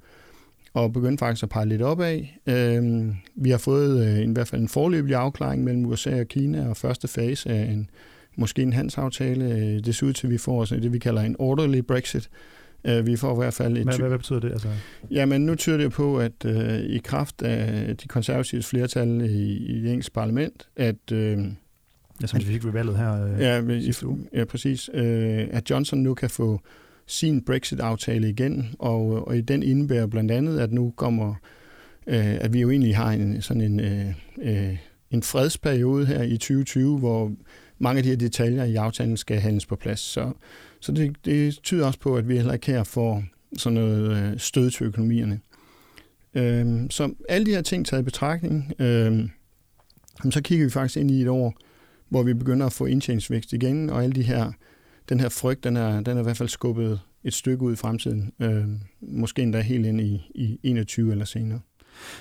og 0.74 0.94
begyndte 0.94 1.22
faktisk 1.22 1.44
at 1.44 1.50
pege 1.50 1.66
lidt 1.66 1.82
opad. 1.82 2.22
Øh, 2.48 3.06
vi 3.36 3.50
har 3.50 3.58
fået 3.58 4.08
øh, 4.08 4.20
i 4.20 4.34
hvert 4.34 4.48
fald 4.48 4.62
en 4.62 4.70
forløbig 4.70 5.16
afklaring 5.16 5.64
mellem 5.64 5.86
USA 5.86 6.20
og 6.20 6.28
Kina, 6.28 6.70
og 6.70 6.78
første 6.78 7.08
fase 7.08 7.50
af 7.50 7.72
en, 7.72 7.90
måske 8.36 8.62
en 8.62 8.74
handelsaftale. 8.74 9.46
Øh, 9.46 9.84
det 9.84 9.96
ser 9.96 10.08
ud 10.08 10.14
til, 10.14 10.28
at 10.28 10.32
vi 10.32 10.38
får 10.38 10.66
sådan 10.66 10.84
det, 10.84 10.94
vi 10.94 11.00
kalder 11.00 11.22
en 11.22 11.36
orderly 11.40 11.80
Brexit. 11.80 12.30
Øh, 12.86 13.06
vi 13.06 13.16
får 13.16 13.34
i 13.34 13.38
hvert 13.38 13.54
fald 13.54 13.78
et... 13.78 13.84
Hvad, 13.84 13.98
hvad, 13.98 14.08
hvad 14.08 14.18
betyder 14.18 14.40
det? 14.40 14.52
Altså? 14.52 14.68
Jamen, 15.12 15.46
nu 15.46 15.56
tyder 15.56 15.78
det 15.78 15.92
på, 15.92 16.20
at 16.20 16.46
øh, 16.46 16.80
i 16.80 16.98
kraft 16.98 17.42
af 17.42 17.98
de 17.98 18.08
konservative 18.08 18.64
flertal 18.64 19.22
i, 19.22 19.58
i 19.58 19.82
det 19.82 19.90
engelske 19.90 20.14
parlament, 20.14 20.68
at... 20.76 21.12
Øh, 21.12 21.38
Ja, 22.22 22.28
som 22.28 22.40
vi 22.40 22.46
fik 22.46 22.66
ved 22.66 22.72
valget 22.72 22.98
her 22.98 23.26
øh, 23.26 23.40
ja, 23.40 23.62
i, 23.62 23.94
ja, 24.34 24.46
præcis. 24.46 24.90
Øh, 24.94 25.48
at 25.52 25.70
Johnson 25.70 26.00
nu 26.00 26.14
kan 26.14 26.30
få 26.30 26.62
sin 27.08 27.42
Brexit-aftale 27.42 28.30
igen, 28.30 28.76
og, 28.80 29.28
og 29.28 29.38
i 29.38 29.42
den 29.42 29.64
indebærer 29.64 30.08
blandt 30.08 30.32
andet, 30.32 30.60
at 30.60 30.72
nu 30.72 30.94
kommer, 30.96 31.36
øh, 32.08 32.36
at 32.42 32.54
vi 32.54 32.62
jo 32.62 32.70
egentlig 32.70 32.96
har 32.96 33.12
en 33.12 33.42
sådan 33.42 33.62
en, 33.62 33.80
øh, 33.80 34.14
øh 34.42 34.78
en 35.14 35.24
fredsperiode 35.24 36.06
her 36.06 36.24
i 36.24 36.38
2020, 36.38 37.00
hvor 37.00 37.32
mange 37.80 37.98
af 37.98 38.04
de 38.04 38.10
her 38.10 38.18
detaljer 38.18 38.64
i 38.64 38.76
aftalen 38.76 39.18
skal 39.18 39.40
handles 39.40 39.66
på 39.66 39.76
plads. 39.76 40.00
Så, 40.00 40.32
så 40.80 40.92
det, 40.92 41.16
det 41.26 41.60
tyder 41.64 41.86
også 41.86 42.00
på, 42.00 42.18
at 42.18 42.28
vi 42.28 42.36
heller 42.36 42.54
ikke 42.54 42.72
her 42.72 42.84
får 42.84 43.24
sådan 43.58 43.74
noget 43.74 44.18
øh, 44.18 44.40
stød 44.40 44.72
til 44.72 44.86
økonomierne. 44.86 45.40
Øh, 46.34 46.90
så 46.90 47.14
alle 47.30 47.46
de 47.46 47.52
her 47.52 47.62
ting 47.62 47.86
taget 47.86 48.02
i 48.02 48.06
betragtning, 48.06 48.74
øh, 48.80 49.30
så 50.32 50.42
kigger 50.42 50.66
vi 50.66 50.72
faktisk 50.72 50.98
ind 50.98 51.12
i 51.12 51.22
et 51.22 51.28
år, 51.28 51.54
hvor 52.10 52.24
vi 52.24 52.34
begynder 52.34 52.66
at 52.66 52.74
få 52.74 52.86
indtjeningsvækst 52.86 53.54
igen, 53.54 53.90
og 53.90 54.04
alle 54.04 54.16
de 54.16 54.24
her 54.24 54.52
den 55.10 55.20
her 55.20 55.30
frygt, 55.30 55.64
den 55.64 55.78
er, 55.78 56.02
den 56.02 56.18
er 56.18 56.22
i 56.22 56.24
hvert 56.24 56.38
fald 56.38 56.50
skubbet 56.50 57.00
et 57.24 57.34
stykke 57.34 57.64
ud 57.64 57.74
i 57.74 57.76
fremtiden. 57.76 58.34
Øh, 58.40 58.68
måske 59.02 59.42
endda 59.42 59.62
helt 59.62 59.86
ind 59.86 60.02
i, 60.02 60.32
i 60.36 60.60
21 60.64 61.12
eller 61.12 61.26
senere. 61.26 61.60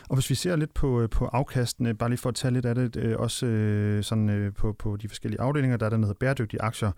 Og 0.08 0.16
hvis 0.16 0.30
vi 0.30 0.34
ser 0.34 0.56
lidt 0.56 0.74
på, 0.74 1.00
øh, 1.00 1.08
på 1.08 1.26
afkastene, 1.26 1.94
bare 1.94 2.08
lige 2.08 2.18
for 2.18 2.28
at 2.28 2.34
tage 2.34 2.54
lidt 2.54 2.66
af 2.66 2.74
det, 2.74 2.96
øh, 2.96 3.16
også 3.18 3.46
øh, 3.46 4.02
sådan 4.02 4.52
på, 4.56 4.72
på 4.72 4.96
de 4.96 5.08
forskellige 5.08 5.40
afdelinger, 5.40 5.76
der 5.76 5.86
er 5.86 5.90
der, 5.90 5.96
hedder 5.96 6.14
bæredygtige 6.14 6.62
aktier, 6.62 6.90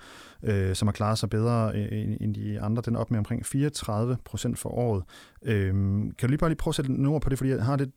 øh, 0.43 0.75
som 0.75 0.89
har 0.89 0.93
klaret 0.93 1.19
sig 1.19 1.31
bedre 1.31 1.77
end 2.21 2.35
de 2.35 2.61
andre. 2.61 2.83
Den 2.87 2.95
er 2.95 2.99
op 2.99 3.11
med 3.11 3.19
omkring 3.19 3.47
34 3.47 4.17
procent 4.25 4.59
for 4.59 4.69
året. 4.69 5.03
Øh, 5.45 5.73
kan 5.73 6.15
du 6.23 6.27
lige 6.27 6.39
bare 6.39 6.51
lige 6.51 6.57
prøve 6.57 6.71
at 6.71 6.75
sætte 6.75 6.93
nogle 6.93 7.15
ord 7.15 7.23
på 7.23 7.29
det, 7.29 7.39
fordi 7.39 7.51
jeg 7.51 7.65
har 7.65 7.77
lidt 7.77 7.91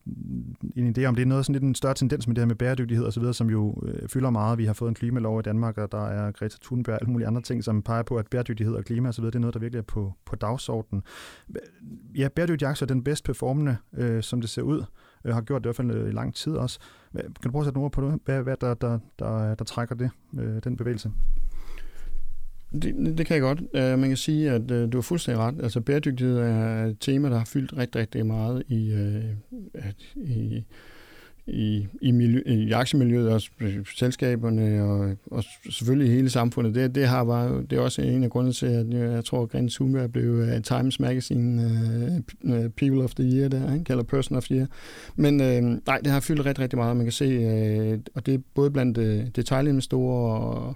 en 0.76 0.96
idé 0.98 1.06
om, 1.06 1.16
det 1.16 1.22
er 1.22 1.26
noget 1.26 1.46
sådan 1.46 1.54
lidt 1.54 1.64
en 1.64 1.76
større 1.76 1.94
tendens 1.94 2.28
med 2.28 2.36
det 2.36 2.42
her 2.42 2.48
med 2.48 2.56
bæredygtighed 2.56 3.06
og 3.06 3.14
så 3.14 3.20
videre, 3.20 3.34
som 3.34 3.50
jo 3.50 3.84
øh, 3.86 4.10
fylder 4.10 4.30
meget. 4.30 4.58
Vi 4.58 4.66
har 4.66 4.74
fået 4.74 4.90
en 4.90 4.96
klimalov 4.96 5.40
i 5.40 5.44
Danmark, 5.44 5.78
og 5.78 5.92
der 5.92 6.06
er 6.06 6.32
Greta 6.32 6.58
Thunberg 6.64 6.94
og 6.94 7.02
alle 7.02 7.12
mulige 7.12 7.28
andre 7.28 7.42
ting, 7.42 7.64
som 7.64 7.82
peger 7.82 8.04
på, 8.04 8.16
at 8.16 8.28
bæredygtighed 8.28 8.76
og 8.76 8.86
klima 8.86 9.08
og 9.08 9.14
så 9.14 9.22
videre, 9.22 9.32
det 9.32 9.36
er 9.36 9.42
noget, 9.42 9.54
der 9.54 9.60
virkelig 9.60 9.80
er 9.80 9.84
på, 9.84 10.14
på 10.26 10.36
dagsordenen. 10.36 11.04
Ja, 12.18 12.28
bæredygtige 12.36 12.68
aktier 12.68 12.86
er 12.86 12.94
den 12.94 13.04
bedst 13.04 13.24
performende, 13.24 13.78
øh, 13.98 14.24
som 14.24 14.42
det 14.42 14.50
ser 14.50 14.62
ud, 14.68 14.84
øh, 15.26 15.34
har 15.34 15.42
gjort 15.42 15.62
det 15.62 15.66
i 15.66 15.68
hvert 15.68 15.76
fald 15.76 15.92
øh, 15.92 16.10
i 16.10 16.12
lang 16.12 16.36
tid 16.36 16.54
også. 16.54 16.80
Kan 17.14 17.32
du 17.44 17.52
prøve 17.52 17.62
at 17.62 17.66
sætte 17.66 17.78
nogle 17.78 17.86
ord 17.86 17.92
på 17.92 18.02
det? 18.02 18.20
Hvad, 18.26 18.44
hvad 18.44 18.58
der, 18.62 18.74
der, 18.74 19.00
der, 19.20 19.56
der 19.56 19.66
trækker 19.66 19.96
det, 19.96 20.10
øh, 20.40 20.64
den 20.64 20.78
bevægelse? 20.78 21.12
Det, 22.72 23.18
det 23.18 23.26
kan 23.26 23.34
jeg 23.34 23.42
godt. 23.42 23.60
Uh, 23.60 24.00
man 24.00 24.10
kan 24.10 24.18
sige, 24.18 24.52
at 24.52 24.72
uh, 24.72 24.92
du 24.92 24.98
har 24.98 25.02
fuldstændig 25.02 25.44
ret. 25.44 25.56
Altså 25.64 25.82
bæredygtighed 25.82 26.38
er 26.38 26.86
et 26.86 26.98
tema, 27.00 27.30
der 27.30 27.38
har 27.38 27.46
fyldt 27.46 27.78
rigtig, 27.78 28.02
rigtig 28.02 28.26
meget 28.26 28.64
i, 28.68 28.94
uh, 28.94 29.58
at, 29.74 29.96
i, 30.16 30.66
i, 31.48 31.88
i, 32.02 32.12
miljø, 32.12 32.42
i 32.46 32.72
aktiemiljøet 32.72 33.30
og 33.30 33.42
selskaberne 33.96 34.84
og, 34.84 35.16
og 35.32 35.44
selvfølgelig 35.70 36.14
hele 36.14 36.30
samfundet. 36.30 36.76
Det, 36.76 36.96
det, 36.96 37.08
har 37.08 37.24
bare, 37.24 37.64
det 37.70 37.74
er 37.74 37.80
også 37.80 38.02
en 38.02 38.24
af 38.24 38.30
grundene 38.30 38.54
til, 38.54 38.66
at 38.66 38.94
jeg 38.94 39.26
tror, 39.26 39.44
at 39.44 39.50
Greta 39.50 39.68
Thunberg 39.68 40.12
blev 40.12 40.34
uh, 40.34 40.48
øh, 40.48 40.62
Times 40.62 41.00
Magazine 41.00 41.62
uh, 42.44 42.54
People 42.78 43.04
of 43.04 43.14
the 43.14 43.26
Year, 43.26 43.48
der, 43.48 43.74
ikke? 43.74 43.86
eller 43.90 44.04
Person 44.04 44.38
of 44.38 44.44
the 44.44 44.56
Year. 44.56 44.68
Men 45.16 45.34
uh, 45.42 45.80
nej, 45.86 45.98
det 46.04 46.12
har 46.12 46.20
fyldt 46.20 46.46
rigtig, 46.46 46.64
rigtig 46.64 46.78
meget. 46.78 46.98
Man 46.98 47.06
kan 47.06 47.14
se, 47.14 47.94
uh, 47.94 48.00
og 48.16 48.26
det 48.26 48.34
er 48.34 48.40
både 48.54 48.72
blandt 48.72 48.98
uh, 48.98 49.28
detailinvestorer 49.36 50.38
og 50.38 50.76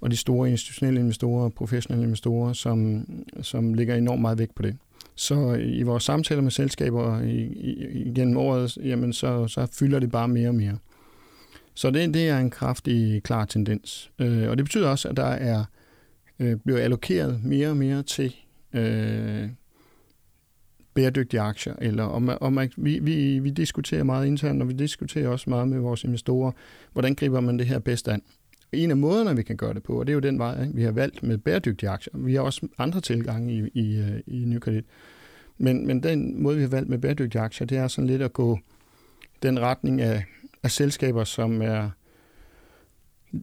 og 0.00 0.10
de 0.10 0.16
store 0.16 0.50
institutionelle 0.50 1.00
investorer, 1.00 1.48
professionelle 1.48 2.04
investorer, 2.04 2.52
som, 2.52 3.06
som 3.42 3.74
ligger 3.74 3.94
enormt 3.94 4.20
meget 4.20 4.38
vægt 4.38 4.54
på 4.54 4.62
det. 4.62 4.76
Så 5.18 5.54
i 5.54 5.82
vores 5.82 6.02
samtaler 6.02 6.42
med 6.42 6.50
selskaber 6.50 7.20
i, 7.20 7.36
i, 7.36 7.72
igennem 8.08 8.36
året, 8.36 8.76
jamen 8.76 9.12
så, 9.12 9.48
så 9.48 9.66
fylder 9.72 9.98
det 9.98 10.10
bare 10.10 10.28
mere 10.28 10.48
og 10.48 10.54
mere. 10.54 10.78
Så 11.74 11.90
det, 11.90 12.14
det 12.14 12.28
er 12.28 12.38
en 12.38 12.50
kraftig, 12.50 13.22
klar 13.22 13.44
tendens. 13.44 14.10
Øh, 14.18 14.50
og 14.50 14.56
det 14.56 14.64
betyder 14.64 14.88
også, 14.88 15.08
at 15.08 15.16
der 15.16 15.24
er 15.24 15.64
øh, 16.38 16.56
bliver 16.56 16.80
allokeret 16.80 17.40
mere 17.44 17.68
og 17.68 17.76
mere 17.76 18.02
til 18.02 18.36
øh, 18.72 19.48
bæredygtige 20.94 21.40
aktier. 21.40 21.74
Eller 21.80 22.04
om, 22.04 22.30
om, 22.40 22.58
vi, 22.76 22.98
vi, 22.98 23.38
vi 23.38 23.50
diskuterer 23.50 24.02
meget 24.02 24.26
internt, 24.26 24.62
og 24.62 24.68
vi 24.68 24.72
diskuterer 24.72 25.28
også 25.28 25.50
meget 25.50 25.68
med 25.68 25.78
vores 25.78 26.04
investorer, 26.04 26.52
hvordan 26.92 27.14
griber 27.14 27.40
man 27.40 27.58
det 27.58 27.66
her 27.66 27.78
bedst 27.78 28.08
an 28.08 28.22
en 28.72 28.90
af 28.90 28.96
måderne, 28.96 29.36
vi 29.36 29.42
kan 29.42 29.56
gøre 29.56 29.74
det 29.74 29.82
på, 29.82 30.00
og 30.00 30.06
det 30.06 30.12
er 30.12 30.14
jo 30.14 30.20
den 30.20 30.38
vej, 30.38 30.66
vi 30.74 30.82
har 30.82 30.90
valgt 30.90 31.22
med 31.22 31.38
bæredygtige 31.38 31.90
aktier. 31.90 32.12
Vi 32.16 32.34
har 32.34 32.42
også 32.42 32.68
andre 32.78 33.00
tilgange 33.00 33.52
i, 33.52 33.80
i, 33.80 33.96
øh, 33.96 34.20
i 34.26 34.44
NyKredit. 34.44 34.84
Men, 35.58 35.86
men 35.86 36.02
den 36.02 36.42
måde, 36.42 36.56
vi 36.56 36.62
har 36.62 36.68
valgt 36.68 36.88
med 36.88 36.98
bæredygtige 36.98 37.42
aktier, 37.42 37.66
det 37.66 37.78
er 37.78 37.88
sådan 37.88 38.06
lidt 38.06 38.22
at 38.22 38.32
gå 38.32 38.58
den 39.42 39.60
retning 39.60 40.00
af, 40.00 40.24
af 40.62 40.70
selskaber, 40.70 41.24
som 41.24 41.62
er 41.62 41.90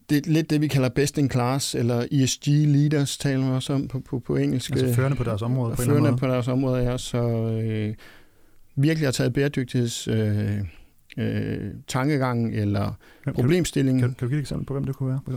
det 0.10 0.27
er 0.27 0.32
lidt 0.32 0.50
det, 0.50 0.62
vi 0.62 0.67
kalder 0.67 0.89
best 0.89 1.17
in 1.17 1.32
class, 1.32 1.75
eller 1.75 2.05
ESG 2.12 2.48
leaders, 2.48 3.17
taler 3.17 3.39
man 3.39 3.53
også 3.53 3.74
om 3.74 3.88
på, 3.88 4.00
på, 4.00 4.20
på 4.20 4.36
engelsk. 4.36 4.72
Altså 4.72 4.94
førende 4.94 5.17
på 5.17 5.24
deres 5.24 5.41
område? 5.41 5.75
På 5.75 5.82
førende 5.82 6.17
på 6.17 6.27
deres 6.27 6.48
område, 6.48 6.84
ja. 6.84 6.98
Så 6.98 7.17
øh, 7.63 7.94
virkelig 8.75 9.08
har 9.08 9.12
taget 9.12 9.34
bæredygtigheds... 9.34 10.08
Øh, 10.08 10.62
øh, 11.17 11.72
tankegang 11.88 12.55
eller 12.55 12.98
kan, 13.24 13.34
problemstilling. 13.34 14.00
Kan, 14.00 14.10
kan, 14.10 14.15
kan 14.15 14.25
du 14.25 14.29
give 14.29 14.38
et 14.38 14.41
eksempel 14.41 14.65
på, 14.65 14.74
hvem 14.74 14.84
det 14.84 14.95
kunne 14.95 15.10
være? 15.10 15.19
På 15.25 15.31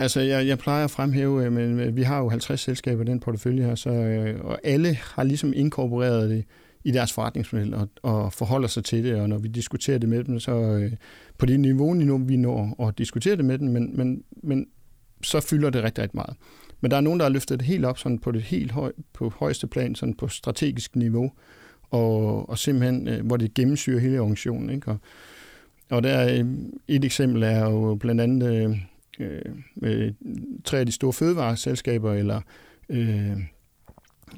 Altså, 0.00 0.20
jeg, 0.20 0.46
jeg 0.46 0.58
plejer 0.58 0.84
at 0.84 0.90
fremhæve, 0.90 1.44
øh, 1.44 1.52
men 1.52 1.80
øh, 1.80 1.96
vi 1.96 2.02
har 2.02 2.18
jo 2.18 2.28
50 2.28 2.60
selskaber 2.60 3.02
i 3.02 3.06
den 3.06 3.20
portefølje 3.20 3.64
her, 3.64 3.74
så, 3.74 3.90
øh, 3.90 4.40
og 4.44 4.58
alle 4.64 4.94
har 4.94 5.22
ligesom 5.22 5.52
inkorporeret 5.56 6.30
det 6.30 6.44
i 6.84 6.90
deres 6.90 7.12
forretningsmodel 7.12 7.74
og, 7.74 7.88
og 8.02 8.32
forholder 8.32 8.68
sig 8.68 8.84
til 8.84 9.04
det, 9.04 9.20
og 9.20 9.28
når 9.28 9.38
vi 9.38 9.48
diskuterer 9.48 9.98
det 9.98 10.08
med 10.08 10.24
dem, 10.24 10.40
så 10.40 10.52
øh, 10.52 10.92
på 11.38 11.46
det 11.46 11.60
niveau, 11.60 11.94
niveau, 11.94 12.18
vi 12.18 12.36
når 12.36 12.74
og 12.78 12.98
diskutere 12.98 13.36
det 13.36 13.44
med 13.44 13.58
dem, 13.58 13.68
men, 13.68 13.96
men, 13.96 14.22
men 14.42 14.66
så 15.22 15.40
fylder 15.40 15.70
det 15.70 15.82
rigtig, 15.82 16.02
rigtig 16.02 16.16
meget. 16.16 16.36
Men 16.80 16.90
der 16.90 16.96
er 16.96 17.00
nogen, 17.00 17.20
der 17.20 17.24
har 17.24 17.30
løftet 17.30 17.58
det 17.58 17.66
helt 17.66 17.84
op 17.84 17.98
sådan 17.98 18.18
på 18.18 18.32
det 18.32 18.42
helt 18.42 18.72
høj, 18.72 18.92
på 19.12 19.32
højeste 19.36 19.66
plan, 19.66 19.94
sådan 19.94 20.14
på 20.14 20.28
strategisk 20.28 20.96
niveau, 20.96 21.32
og, 21.90 22.48
og 22.48 22.58
simpelthen, 22.58 23.08
øh, 23.08 23.26
hvor 23.26 23.36
det 23.36 23.54
gennemsyrer 23.54 24.00
hele 24.00 24.20
organisationen. 24.20 24.70
Ikke? 24.70 24.90
Og, 24.90 24.98
og 25.90 26.02
der 26.02 26.38
øh, 26.38 26.46
et 26.88 27.04
eksempel 27.04 27.42
er 27.42 27.70
jo 27.70 27.94
blandt 27.94 28.20
andet 28.20 28.52
øh, 28.52 28.76
øh, 29.20 29.42
øh, 29.82 30.12
tre 30.64 30.78
af 30.78 30.86
de 30.86 30.92
store 30.92 31.12
fødevareselskaber, 31.12 32.12
eller 32.12 32.40
øh, 32.88 33.36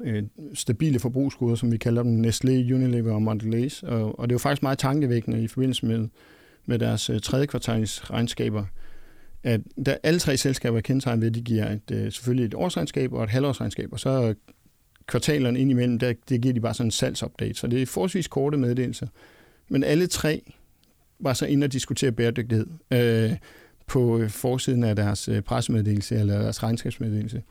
øh, 0.03 0.23
stabile 0.53 0.99
forbrugsgoder, 0.99 1.55
som 1.55 1.71
vi 1.71 1.77
kalder 1.77 2.03
dem, 2.03 2.25
Nestlé, 2.25 2.73
Unilever 2.73 3.13
og 3.13 3.21
Mondelez. 3.21 3.83
Og, 3.83 4.19
og 4.19 4.29
det 4.29 4.33
er 4.33 4.35
jo 4.35 4.39
faktisk 4.39 4.63
meget 4.63 4.77
tankevækkende 4.77 5.43
i 5.43 5.47
forbindelse 5.47 5.85
med, 5.85 6.07
med 6.65 6.79
deres 6.79 7.09
øh, 7.09 7.19
tredje 7.19 7.45
kvartals 7.45 8.11
regnskaber, 8.11 8.65
at 9.43 9.61
der 9.85 9.95
alle 10.03 10.19
tre 10.19 10.37
selskaber 10.37 10.77
er 10.77 10.81
kendetegnet 10.81 11.21
ved, 11.21 11.27
at 11.27 11.35
de 11.35 11.41
giver 11.41 11.69
et, 11.69 11.91
øh, 11.91 12.11
selvfølgelig 12.11 12.45
et 12.45 12.53
årsregnskab 12.53 13.13
og 13.13 13.23
et 13.23 13.29
halvårsregnskab, 13.29 13.93
og 13.93 13.99
så 13.99 14.33
kvartalerne 15.07 15.59
indimellem, 15.59 15.99
der, 15.99 16.13
det 16.29 16.41
giver 16.41 16.53
de 16.53 16.61
bare 16.61 16.73
sådan 16.73 16.87
en 16.87 16.91
salgsupdate. 16.91 17.53
Så 17.53 17.67
det 17.67 17.81
er 17.81 17.85
forholdsvis 17.85 18.27
korte 18.27 18.57
meddelelser. 18.57 19.07
Men 19.69 19.83
alle 19.83 20.07
tre 20.07 20.41
var 21.19 21.33
så 21.33 21.45
inde 21.45 21.65
og 21.65 21.73
diskutere 21.73 22.11
bæredygtighed 22.11 22.67
øh, 22.91 23.31
på 23.87 24.19
øh, 24.19 24.29
forsiden 24.29 24.83
af 24.83 24.95
deres 24.95 25.27
øh, 25.27 25.41
pressemeddelelse 25.41 26.15
eller 26.15 26.41
deres 26.41 26.63
regnskabsmeddelelse. 26.63 27.43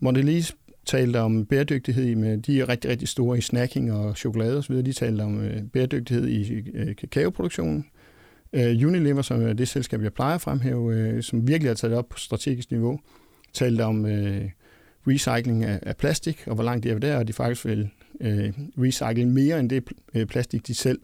Mondelez 0.00 0.52
talte 0.86 1.20
om 1.20 1.46
bæredygtighed 1.46 2.16
med, 2.16 2.38
de 2.38 2.60
er 2.60 2.68
rigtig, 2.68 2.90
rigtig 2.90 3.08
store 3.08 3.38
i 3.38 3.40
snacking 3.40 3.92
og 3.92 4.16
chokolade 4.16 4.58
osv., 4.58 4.76
de 4.76 4.92
talte 4.92 5.22
om 5.22 5.40
øh, 5.40 5.62
bæredygtighed 5.62 6.28
i 6.28 6.52
øh, 6.74 6.96
kakaoproduktionen. 6.96 7.86
Øh, 8.52 8.86
Unilever, 8.86 9.22
som 9.22 9.42
er 9.42 9.52
det 9.52 9.68
selskab, 9.68 10.02
jeg 10.02 10.12
plejer 10.12 10.34
at 10.34 10.40
fremhæve, 10.40 10.94
øh, 10.94 11.22
som 11.22 11.48
virkelig 11.48 11.70
har 11.70 11.74
taget 11.74 11.90
det 11.90 11.98
op 11.98 12.08
på 12.08 12.18
strategisk 12.18 12.70
niveau, 12.70 13.00
talte 13.52 13.84
om 13.84 14.06
øh, 14.06 14.50
recycling 15.08 15.64
af, 15.64 15.78
af 15.82 15.96
plastik, 15.96 16.44
og 16.46 16.54
hvor 16.54 16.64
langt 16.64 16.84
de 16.84 16.90
er 16.90 16.98
der, 16.98 17.16
og 17.16 17.28
de 17.28 17.32
faktisk 17.32 17.64
vil 17.64 17.88
øh, 18.20 18.52
recycle 18.78 19.26
mere 19.26 19.60
end 19.60 19.70
det 19.70 19.84
øh, 20.14 20.26
plastik, 20.26 20.66
de 20.66 20.74
selv 20.74 20.98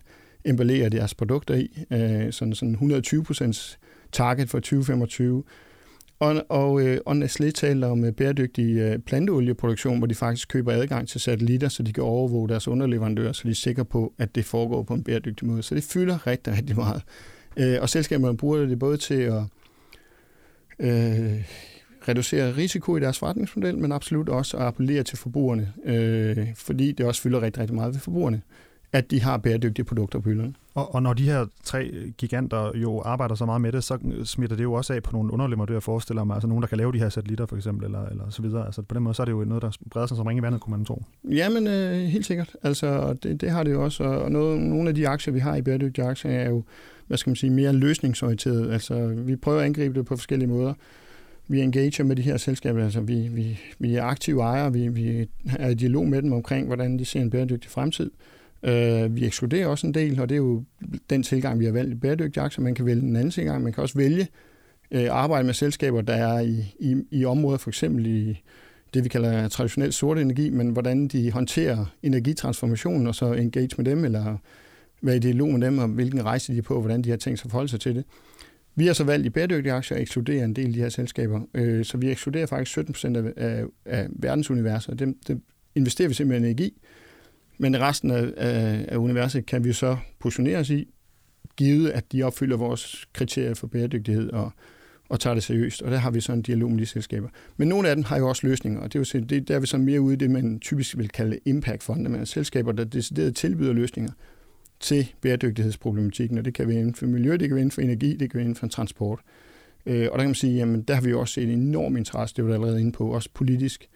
emballerer 0.44 0.88
deres 0.88 1.14
produkter 1.14 1.54
i. 1.54 1.84
Øh, 1.92 2.32
sådan, 2.32 2.54
sådan 2.54 2.74
120% 2.74 3.76
target 4.12 4.48
for 4.48 4.58
2025. 4.58 5.44
Og, 6.18 6.44
og, 6.48 6.80
øh, 6.80 7.00
og 7.06 7.16
Nestlé 7.16 7.50
taler 7.50 7.86
om 7.86 8.04
øh, 8.04 8.12
bæredygtig 8.12 8.76
øh, 8.76 8.98
planteolieproduktion, 8.98 9.98
hvor 9.98 10.06
de 10.06 10.14
faktisk 10.14 10.48
køber 10.48 10.72
adgang 10.72 11.08
til 11.08 11.20
satellitter, 11.20 11.68
så 11.68 11.82
de 11.82 11.92
kan 11.92 12.04
overvåge 12.04 12.48
deres 12.48 12.68
underleverandører, 12.68 13.32
så 13.32 13.42
de 13.44 13.50
er 13.50 13.54
sikre 13.54 13.84
på, 13.84 14.12
at 14.18 14.34
det 14.34 14.44
foregår 14.44 14.82
på 14.82 14.94
en 14.94 15.04
bæredygtig 15.04 15.48
måde. 15.48 15.62
Så 15.62 15.74
det 15.74 15.84
fylder 15.84 16.26
rigtig, 16.26 16.52
rigtig 16.52 16.76
meget. 16.76 17.02
Øh, 17.56 17.78
og 17.80 17.88
selskaberne 17.88 18.36
bruger 18.36 18.58
det 18.58 18.78
både 18.78 18.96
til 18.96 19.14
at 19.14 19.42
øh, 20.78 21.44
reducere 22.08 22.56
risiko 22.56 22.96
i 22.96 23.00
deres 23.00 23.18
forretningsmodel, 23.18 23.78
men 23.78 23.92
absolut 23.92 24.28
også 24.28 24.56
at 24.56 24.62
appellere 24.62 25.02
til 25.02 25.18
forbrugerne, 25.18 25.72
øh, 25.84 26.46
fordi 26.56 26.92
det 26.92 27.06
også 27.06 27.22
fylder 27.22 27.42
rigtig, 27.42 27.60
rigtig 27.60 27.74
meget 27.74 27.94
ved 27.94 28.00
forbrugerne, 28.00 28.42
at 28.92 29.10
de 29.10 29.22
har 29.22 29.36
bæredygtige 29.36 29.84
produkter 29.84 30.18
på 30.18 30.28
hylderne. 30.28 30.54
Og, 30.74 30.94
og 30.94 31.02
når 31.02 31.12
de 31.12 31.24
her 31.24 31.46
tre 31.64 31.92
giganter 32.18 32.72
jo 32.74 33.02
arbejder 33.04 33.34
så 33.34 33.46
meget 33.46 33.60
med 33.60 33.72
det, 33.72 33.84
så 33.84 33.98
smitter 34.24 34.56
det 34.56 34.64
jo 34.64 34.72
også 34.72 34.94
af 34.94 35.02
på 35.02 35.12
nogle 35.12 35.32
underleverandører, 35.32 35.80
forestiller 35.80 36.24
mig, 36.24 36.34
altså 36.34 36.48
nogen, 36.48 36.62
der 36.62 36.68
kan 36.68 36.78
lave 36.78 36.92
de 36.92 36.98
her 36.98 37.08
satellitter 37.08 37.46
for 37.46 37.56
eksempel, 37.56 37.84
eller, 37.84 38.06
eller 38.06 38.30
så 38.30 38.42
videre. 38.42 38.66
Altså 38.66 38.82
på 38.82 38.94
den 38.94 39.02
måde, 39.02 39.14
så 39.14 39.22
er 39.22 39.24
det 39.24 39.32
jo 39.32 39.44
noget, 39.44 39.62
der 39.62 39.70
breder 39.90 40.06
sig 40.06 40.16
som 40.16 40.26
ringe 40.26 40.40
i 40.40 40.42
vandet, 40.42 40.60
kunne 40.60 40.76
man 40.76 40.84
tro. 40.84 41.02
Jamen, 41.24 41.66
øh, 41.66 41.92
helt 41.92 42.26
sikkert. 42.26 42.56
Altså, 42.62 43.14
det, 43.22 43.40
det 43.40 43.50
har 43.50 43.62
det 43.62 43.72
jo 43.72 43.84
også, 43.84 44.04
og 44.04 44.32
noget, 44.32 44.60
nogle 44.60 44.88
af 44.88 44.94
de 44.94 45.08
aktier, 45.08 45.34
vi 45.34 45.40
har 45.40 45.56
i 45.56 45.62
bæredygtige 45.62 46.04
aktier, 46.04 46.30
er 46.30 46.48
jo, 46.48 46.64
hvad 47.06 47.18
skal 47.18 47.30
man 47.30 47.36
sige, 47.36 47.50
mere 47.50 47.72
løsningsorienteret. 47.72 48.72
Altså, 48.72 49.06
vi 49.06 49.36
prøver 49.36 49.58
at 49.58 49.64
angribe 49.64 49.98
det 49.98 50.06
på 50.06 50.16
forskellige 50.16 50.48
måder 50.48 50.74
vi 51.50 51.60
engager 51.60 52.04
med 52.04 52.16
de 52.16 52.22
her 52.22 52.36
selskaber, 52.36 52.84
altså 52.84 53.00
vi, 53.00 53.28
vi, 53.28 53.60
vi 53.78 53.94
er 53.94 54.02
aktive 54.02 54.42
ejere, 54.42 54.72
vi, 54.72 54.88
vi 54.88 55.28
er 55.58 55.68
i 55.68 55.74
dialog 55.74 56.08
med 56.08 56.22
dem 56.22 56.32
omkring, 56.32 56.66
hvordan 56.66 56.98
de 56.98 57.04
ser 57.04 57.20
en 57.20 57.30
bæredygtig 57.30 57.70
fremtid. 57.70 58.10
Uh, 58.62 59.16
vi 59.16 59.26
ekskluderer 59.26 59.66
også 59.66 59.86
en 59.86 59.94
del, 59.94 60.20
og 60.20 60.28
det 60.28 60.34
er 60.34 60.38
jo 60.38 60.64
den 61.10 61.22
tilgang, 61.22 61.60
vi 61.60 61.64
har 61.64 61.72
valgt 61.72 61.92
i 61.92 61.94
bæredygtige 61.94 62.42
aktier. 62.42 62.62
Man 62.62 62.74
kan 62.74 62.86
vælge 62.86 63.02
en 63.02 63.16
anden 63.16 63.30
tilgang. 63.30 63.62
Man 63.62 63.72
kan 63.72 63.82
også 63.82 63.98
vælge 63.98 64.26
uh, 64.94 65.00
arbejde 65.10 65.46
med 65.46 65.54
selskaber, 65.54 66.00
der 66.00 66.14
er 66.14 66.40
i, 66.40 66.74
i, 66.80 66.96
i 67.10 67.24
områder, 67.24 67.58
for 67.58 67.70
eksempel 67.70 68.06
i 68.06 68.42
det, 68.94 69.04
vi 69.04 69.08
kalder 69.08 69.48
traditionel 69.48 69.92
sort 69.92 70.18
energi, 70.18 70.50
men 70.50 70.70
hvordan 70.70 71.08
de 71.08 71.32
håndterer 71.32 71.86
energitransformationen, 72.02 73.06
og 73.06 73.14
så 73.14 73.32
engage 73.32 73.70
med 73.76 73.84
dem, 73.84 74.04
eller 74.04 74.36
være 75.02 75.16
i 75.16 75.18
dialog 75.18 75.48
med 75.48 75.66
dem, 75.66 75.78
og 75.78 75.88
hvilken 75.88 76.24
rejse 76.24 76.52
de 76.52 76.58
er 76.58 76.62
på, 76.62 76.74
og 76.74 76.80
hvordan 76.80 77.02
de 77.02 77.10
har 77.10 77.16
tænkt 77.16 77.38
sig 77.38 77.46
at 77.46 77.50
forholde 77.50 77.70
sig 77.70 77.80
til 77.80 77.94
det. 77.94 78.04
Vi 78.80 78.86
har 78.86 78.92
så 78.92 79.04
valgt 79.04 79.26
i 79.26 79.30
bæredygtige 79.30 79.72
aktier 79.72 79.96
at 79.96 80.02
ekskludere 80.02 80.44
en 80.44 80.56
del 80.56 80.66
af 80.66 80.72
de 80.72 80.78
her 80.80 80.88
selskaber, 80.88 81.40
øh, 81.54 81.84
så 81.84 81.98
vi 81.98 82.10
ekskluderer 82.10 82.46
faktisk 82.46 82.70
17 82.70 82.92
procent 82.92 83.16
af, 83.16 83.32
af, 83.36 83.64
af 83.84 84.06
verdensuniverset. 84.10 84.98
Dem, 84.98 85.18
dem 85.28 85.42
investerer 85.74 86.08
vi 86.08 86.14
simpelthen 86.14 86.44
i 86.44 86.50
energi, 86.50 86.80
men 87.58 87.80
resten 87.80 88.10
af, 88.10 88.32
af, 88.36 88.84
af 88.88 88.96
universet 88.96 89.46
kan 89.46 89.64
vi 89.64 89.72
så 89.72 89.96
positionere 90.18 90.58
os 90.58 90.70
i, 90.70 90.88
givet 91.56 91.90
at 91.90 92.12
de 92.12 92.22
opfylder 92.22 92.56
vores 92.56 93.06
kriterier 93.12 93.54
for 93.54 93.66
bæredygtighed 93.66 94.30
og, 94.30 94.52
og 95.08 95.20
tager 95.20 95.34
det 95.34 95.42
seriøst. 95.42 95.82
Og 95.82 95.90
der 95.90 95.96
har 95.98 96.10
vi 96.10 96.20
så 96.20 96.32
en 96.32 96.42
dialog 96.42 96.70
med 96.70 96.78
de 96.78 96.86
selskaber. 96.86 97.28
Men 97.56 97.68
nogle 97.68 97.88
af 97.88 97.96
dem 97.96 98.04
har 98.04 98.18
jo 98.18 98.28
også 98.28 98.46
løsninger, 98.46 98.80
og 98.80 98.92
det 98.92 99.14
er 99.14 99.18
jo, 99.20 99.24
det, 99.24 99.48
der 99.48 99.56
er 99.56 99.60
vi 99.60 99.66
så 99.66 99.78
mere 99.78 100.00
ude 100.00 100.14
i 100.14 100.16
det, 100.16 100.30
man 100.30 100.60
typisk 100.60 100.98
vil 100.98 101.08
kalde 101.08 101.38
impact-fonde, 101.44 102.10
men 102.10 102.26
selskaber, 102.26 102.72
der 102.72 102.84
decideret 102.84 103.36
tilbyder 103.36 103.72
løsninger 103.72 104.12
til 104.80 105.12
bæredygtighedsproblematikken, 105.20 106.38
og 106.38 106.44
det 106.44 106.54
kan 106.54 106.68
være 106.68 106.78
inden 106.78 106.94
for 106.94 107.06
miljø, 107.06 107.32
det 107.32 107.40
kan 107.40 107.50
være 107.50 107.60
inden 107.60 107.70
for 107.70 107.80
energi, 107.80 108.16
det 108.16 108.30
kan 108.30 108.38
være 108.38 108.44
inden 108.44 108.56
for 108.56 108.66
transport. 108.66 109.20
Øh, 109.86 110.08
og 110.12 110.18
der 110.18 110.22
kan 110.22 110.28
man 110.28 110.34
sige, 110.34 110.56
jamen 110.56 110.82
der 110.82 110.94
har 110.94 111.02
vi 111.02 111.12
også 111.12 111.40
en 111.40 111.48
enorm 111.48 111.96
interesse, 111.96 112.36
det 112.36 112.44
var 112.44 112.50
der 112.50 112.54
allerede 112.54 112.80
inde 112.80 112.92
på, 112.92 113.14
også 113.14 113.28
politisk, 113.34 113.88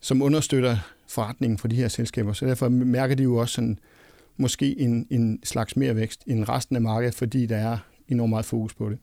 som 0.00 0.22
understøtter 0.22 0.76
forretningen 1.08 1.58
for 1.58 1.68
de 1.68 1.76
her 1.76 1.88
selskaber. 1.88 2.32
Så 2.32 2.46
derfor 2.46 2.68
mærker 2.68 3.14
de 3.14 3.22
jo 3.22 3.36
også 3.36 3.54
sådan, 3.54 3.78
måske 4.36 4.80
en, 4.80 5.06
en 5.10 5.40
slags 5.44 5.76
mere 5.76 5.96
vækst 5.96 6.22
end 6.26 6.48
resten 6.48 6.76
af 6.76 6.82
markedet, 6.82 7.14
fordi 7.14 7.46
der 7.46 7.56
er 7.56 7.78
enormt 8.08 8.30
meget 8.30 8.44
fokus 8.44 8.74
på 8.74 8.90
det. 8.90 8.98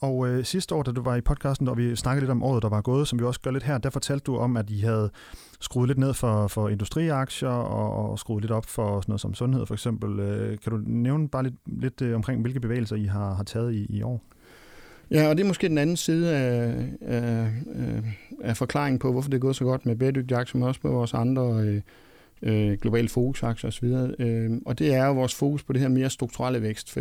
Og 0.00 0.28
øh, 0.28 0.44
sidste 0.44 0.74
år, 0.74 0.82
da 0.82 0.92
du 0.92 1.02
var 1.02 1.16
i 1.16 1.20
podcasten, 1.20 1.68
og 1.68 1.76
vi 1.76 1.96
snakkede 1.96 2.20
lidt 2.20 2.30
om 2.30 2.42
året, 2.42 2.62
der 2.62 2.68
var 2.68 2.80
gået, 2.80 3.08
som 3.08 3.18
vi 3.18 3.24
også 3.24 3.40
gør 3.40 3.50
lidt 3.50 3.64
her, 3.64 3.78
der 3.78 3.90
fortalte 3.90 4.24
du 4.24 4.36
om, 4.36 4.56
at 4.56 4.70
I 4.70 4.80
havde 4.80 5.10
skruet 5.60 5.88
lidt 5.88 5.98
ned 5.98 6.14
for, 6.14 6.48
for 6.48 6.68
industriaktier 6.68 7.48
og, 7.48 8.10
og 8.10 8.18
skruet 8.18 8.42
lidt 8.42 8.52
op 8.52 8.66
for 8.66 9.00
sådan 9.00 9.10
noget 9.10 9.20
som 9.20 9.34
sundhed 9.34 9.66
for 9.66 9.74
eksempel. 9.74 10.20
Øh, 10.20 10.58
kan 10.58 10.72
du 10.72 10.80
nævne 10.86 11.28
bare 11.28 11.42
lidt, 11.42 11.54
lidt 11.66 12.02
øh, 12.02 12.14
omkring, 12.14 12.40
hvilke 12.40 12.60
bevægelser 12.60 12.96
I 12.96 13.04
har, 13.04 13.34
har 13.34 13.44
taget 13.44 13.74
i, 13.74 13.86
i 13.96 14.02
år? 14.02 14.22
Ja, 15.10 15.28
og 15.28 15.36
det 15.36 15.44
er 15.44 15.48
måske 15.48 15.68
den 15.68 15.78
anden 15.78 15.96
side 15.96 16.36
af, 16.36 16.88
af, 17.00 17.52
øh, 17.74 18.04
af 18.42 18.56
forklaringen 18.56 18.98
på, 18.98 19.12
hvorfor 19.12 19.30
det 19.30 19.36
er 19.36 19.40
gået 19.40 19.56
så 19.56 19.64
godt 19.64 19.86
med 19.86 19.96
bæredygtige 19.96 20.38
aktier, 20.38 20.58
men 20.58 20.68
også 20.68 20.80
med 20.82 20.92
vores 20.92 21.14
andre 21.14 21.62
øh, 21.62 21.80
øh, 22.42 22.78
globale 22.78 23.08
fokusaktier 23.08 23.68
osv. 23.68 23.84
Øh, 24.18 24.50
og 24.66 24.78
det 24.78 24.94
er 24.94 25.06
jo 25.06 25.12
vores 25.12 25.34
fokus 25.34 25.64
på 25.64 25.72
det 25.72 25.80
her 25.80 25.88
mere 25.88 26.10
strukturelle 26.10 26.62
vækst. 26.62 26.92
For 26.92 27.00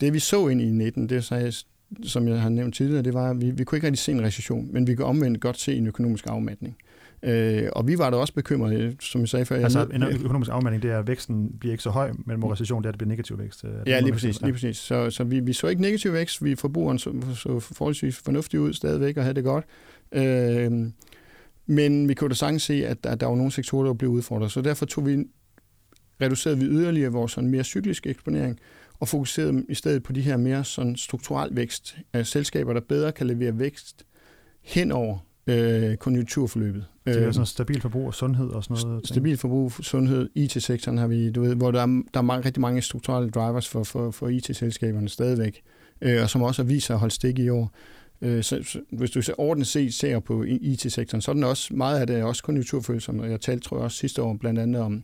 det 0.00 0.12
vi 0.12 0.18
så 0.18 0.48
ind 0.48 0.60
i 0.60 0.70
19, 0.70 1.08
det 1.08 1.24
så, 1.24 1.64
som 2.02 2.28
jeg 2.28 2.42
har 2.42 2.48
nævnt 2.48 2.74
tidligere, 2.74 3.02
det 3.02 3.14
var, 3.14 3.30
at 3.30 3.40
vi, 3.40 3.50
vi 3.50 3.64
kunne 3.64 3.76
ikke 3.76 3.86
rigtig 3.86 3.98
se 3.98 4.12
en 4.12 4.22
recession, 4.22 4.68
men 4.72 4.86
vi 4.86 4.94
kunne 4.94 5.06
omvendt 5.06 5.40
godt 5.40 5.58
se 5.58 5.74
en 5.74 5.86
økonomisk 5.86 6.26
afmatning. 6.26 6.76
Øh, 7.22 7.68
og 7.72 7.88
vi 7.88 7.98
var 7.98 8.10
da 8.10 8.16
også 8.16 8.34
bekymrede, 8.34 8.96
som 9.00 9.20
jeg 9.20 9.28
sagde 9.28 9.44
før. 9.44 9.64
Altså 9.64 9.86
en 9.92 10.02
økonomisk 10.02 10.50
afmatning, 10.50 10.82
det 10.82 10.90
er, 10.90 10.98
at 10.98 11.06
væksten 11.06 11.52
bliver 11.60 11.72
ikke 11.72 11.82
så 11.82 11.90
høj, 11.90 12.12
men 12.26 12.40
med 12.40 12.50
recession, 12.50 12.82
det 12.82 12.86
er, 12.86 12.88
at 12.88 12.94
det 12.94 12.98
bliver 12.98 13.08
negativ 13.08 13.38
vækst. 13.38 13.64
Øh, 13.64 13.70
ja, 13.86 14.00
lige 14.00 14.12
præcis. 14.12 14.40
Lige 14.40 14.52
præcis. 14.52 14.76
Så, 14.76 15.10
så 15.10 15.24
vi, 15.24 15.40
vi 15.40 15.52
så 15.52 15.66
ikke 15.66 15.82
negativ 15.82 16.12
vækst, 16.12 16.44
vi 16.44 16.54
forbrugeren 16.54 16.98
så, 16.98 17.12
så 17.34 17.60
forholdsvis 17.60 18.16
fornuftigt 18.16 18.60
ud 18.60 18.72
stadigvæk 18.72 19.16
og 19.16 19.22
havde 19.22 19.34
det 19.34 19.44
godt. 19.44 19.64
Øh, 20.12 20.72
men 21.66 22.08
vi 22.08 22.14
kunne 22.14 22.28
da 22.28 22.34
sagtens 22.34 22.62
se, 22.62 22.86
at 22.86 23.04
der, 23.04 23.14
der 23.14 23.26
var 23.26 23.36
nogle 23.36 23.52
sektorer, 23.52 23.86
der 23.86 23.92
blev 23.92 24.10
udfordret, 24.10 24.52
så 24.52 24.60
derfor 24.60 24.86
tog 24.86 25.06
vi 25.06 25.24
reducerede 26.22 26.58
vi 26.58 26.64
yderligere 26.64 27.12
vores 27.12 27.32
sådan 27.32 27.50
mere 27.50 27.64
cykliske 27.64 28.10
eksponering, 28.10 28.58
og 29.00 29.08
fokuserede 29.08 29.64
i 29.68 29.74
stedet 29.74 30.02
på 30.02 30.12
de 30.12 30.20
her 30.20 30.36
mere 30.36 30.64
sådan 30.64 30.96
strukturel 30.96 31.56
vækst 31.56 31.96
af 32.12 32.26
selskaber, 32.26 32.72
der 32.72 32.80
bedre 32.80 33.12
kan 33.12 33.26
levere 33.26 33.58
vækst 33.58 34.06
hen 34.62 34.92
over 34.92 35.18
øh, 35.46 35.96
konjunkturforløbet. 35.96 36.84
Det 37.06 37.16
er 37.16 37.26
øh, 37.26 37.34
sådan 37.34 37.46
stabil 37.46 37.80
forbrug 37.80 38.06
og 38.06 38.14
sundhed 38.14 38.48
og 38.48 38.64
sådan 38.64 38.86
noget? 38.88 39.08
Stabil 39.08 39.36
forbrug, 39.36 39.72
sundhed, 39.72 40.30
IT-sektoren 40.34 40.98
har 40.98 41.06
vi, 41.06 41.30
du 41.30 41.40
ved, 41.40 41.54
hvor 41.54 41.70
der 41.70 41.80
er, 41.80 41.86
der 41.86 42.20
er 42.20 42.22
mange, 42.22 42.44
rigtig 42.44 42.60
mange 42.60 42.82
strukturelle 42.82 43.30
drivers 43.30 43.68
for, 43.68 43.84
for, 43.84 44.10
for 44.10 44.28
IT-selskaberne 44.28 45.08
stadigvæk. 45.08 45.62
øh, 46.00 46.22
og 46.22 46.30
som 46.30 46.42
også 46.42 46.62
har 46.62 46.68
vist 46.68 46.86
sig 46.86 46.94
at 46.94 47.00
holde 47.00 47.14
stik 47.14 47.38
i 47.38 47.48
år. 47.48 47.72
Øh, 48.22 48.42
så, 48.42 48.62
så, 48.62 48.80
hvis 48.92 49.10
du 49.10 49.22
så 49.22 49.34
ordentligt 49.38 49.68
set 49.68 49.94
ser 49.94 50.20
på 50.20 50.42
IT-sektoren, 50.42 51.22
så 51.22 51.30
er 51.30 51.34
den 51.34 51.44
også, 51.44 51.74
meget 51.74 52.00
af 52.00 52.06
det 52.06 52.18
er 52.18 52.24
også 52.24 52.42
konjunkturfølsom, 52.42 53.18
og 53.18 53.30
jeg 53.30 53.40
talte, 53.40 53.68
tror 53.68 53.76
jeg, 53.76 53.84
også 53.84 53.96
sidste 53.96 54.22
år 54.22 54.36
blandt 54.40 54.60
andet 54.60 54.82
om, 54.82 55.02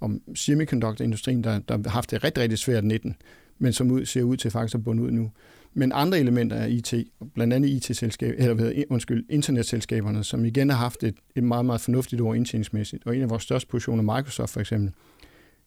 om 0.00 0.20
semiconductor-industrien, 0.34 1.44
der, 1.44 1.58
der 1.58 1.78
har 1.84 1.90
haft 1.90 2.10
det 2.10 2.24
rigtig, 2.24 2.42
rigtig 2.42 2.58
svært 2.58 2.84
19, 2.84 3.16
men 3.58 3.72
som 3.72 3.90
ud, 3.90 4.04
ser 4.04 4.22
ud 4.22 4.36
til 4.36 4.50
faktisk 4.50 4.74
at 4.74 4.84
bunde 4.84 5.02
ud 5.02 5.10
nu. 5.10 5.30
Men 5.74 5.92
andre 5.94 6.18
elementer 6.18 6.56
af 6.56 6.70
IT, 6.70 6.94
blandt 7.34 7.54
andet 7.54 7.68
IT-selskab, 7.68 8.34
eller 8.38 8.84
undskyld, 8.90 9.24
internetselskaberne, 9.28 10.24
som 10.24 10.44
igen 10.44 10.70
har 10.70 10.76
haft 10.76 11.02
et, 11.02 11.14
et 11.34 11.42
meget, 11.42 11.64
meget 11.64 11.80
fornuftigt 11.80 12.20
år 12.20 12.34
indtjeningsmæssigt. 12.34 13.06
Og 13.06 13.16
en 13.16 13.22
af 13.22 13.30
vores 13.30 13.42
største 13.42 13.68
positioner, 13.68 14.02
Microsoft 14.02 14.52
for 14.52 14.60
eksempel, 14.60 14.92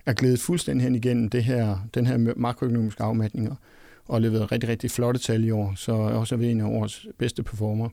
er 0.06 0.14
glædet 0.14 0.40
fuldstændig 0.40 0.84
hen 0.84 0.96
igennem 0.96 1.30
det 1.30 1.44
her, 1.44 1.78
den 1.94 2.06
her 2.06 2.34
makroøkonomiske 2.36 3.04
afmatninger 3.04 3.56
og 4.06 4.22
leveret 4.22 4.52
rigtig, 4.52 4.70
rigtig 4.70 4.92
flotte 4.92 5.20
tal 5.20 5.44
i 5.44 5.52
år, 5.52 5.74
så 5.76 5.92
også 5.92 6.36
er 6.36 6.40
vi 6.40 6.48
en 6.48 6.62
af 6.62 6.66
årets 6.66 7.08
bedste 7.18 7.44
performer. 7.44 7.90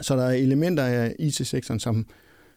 Så 0.00 0.16
der 0.16 0.24
er 0.24 0.32
elementer 0.32 0.84
af 0.84 1.14
IT-sektoren, 1.18 1.80
som, 1.80 2.06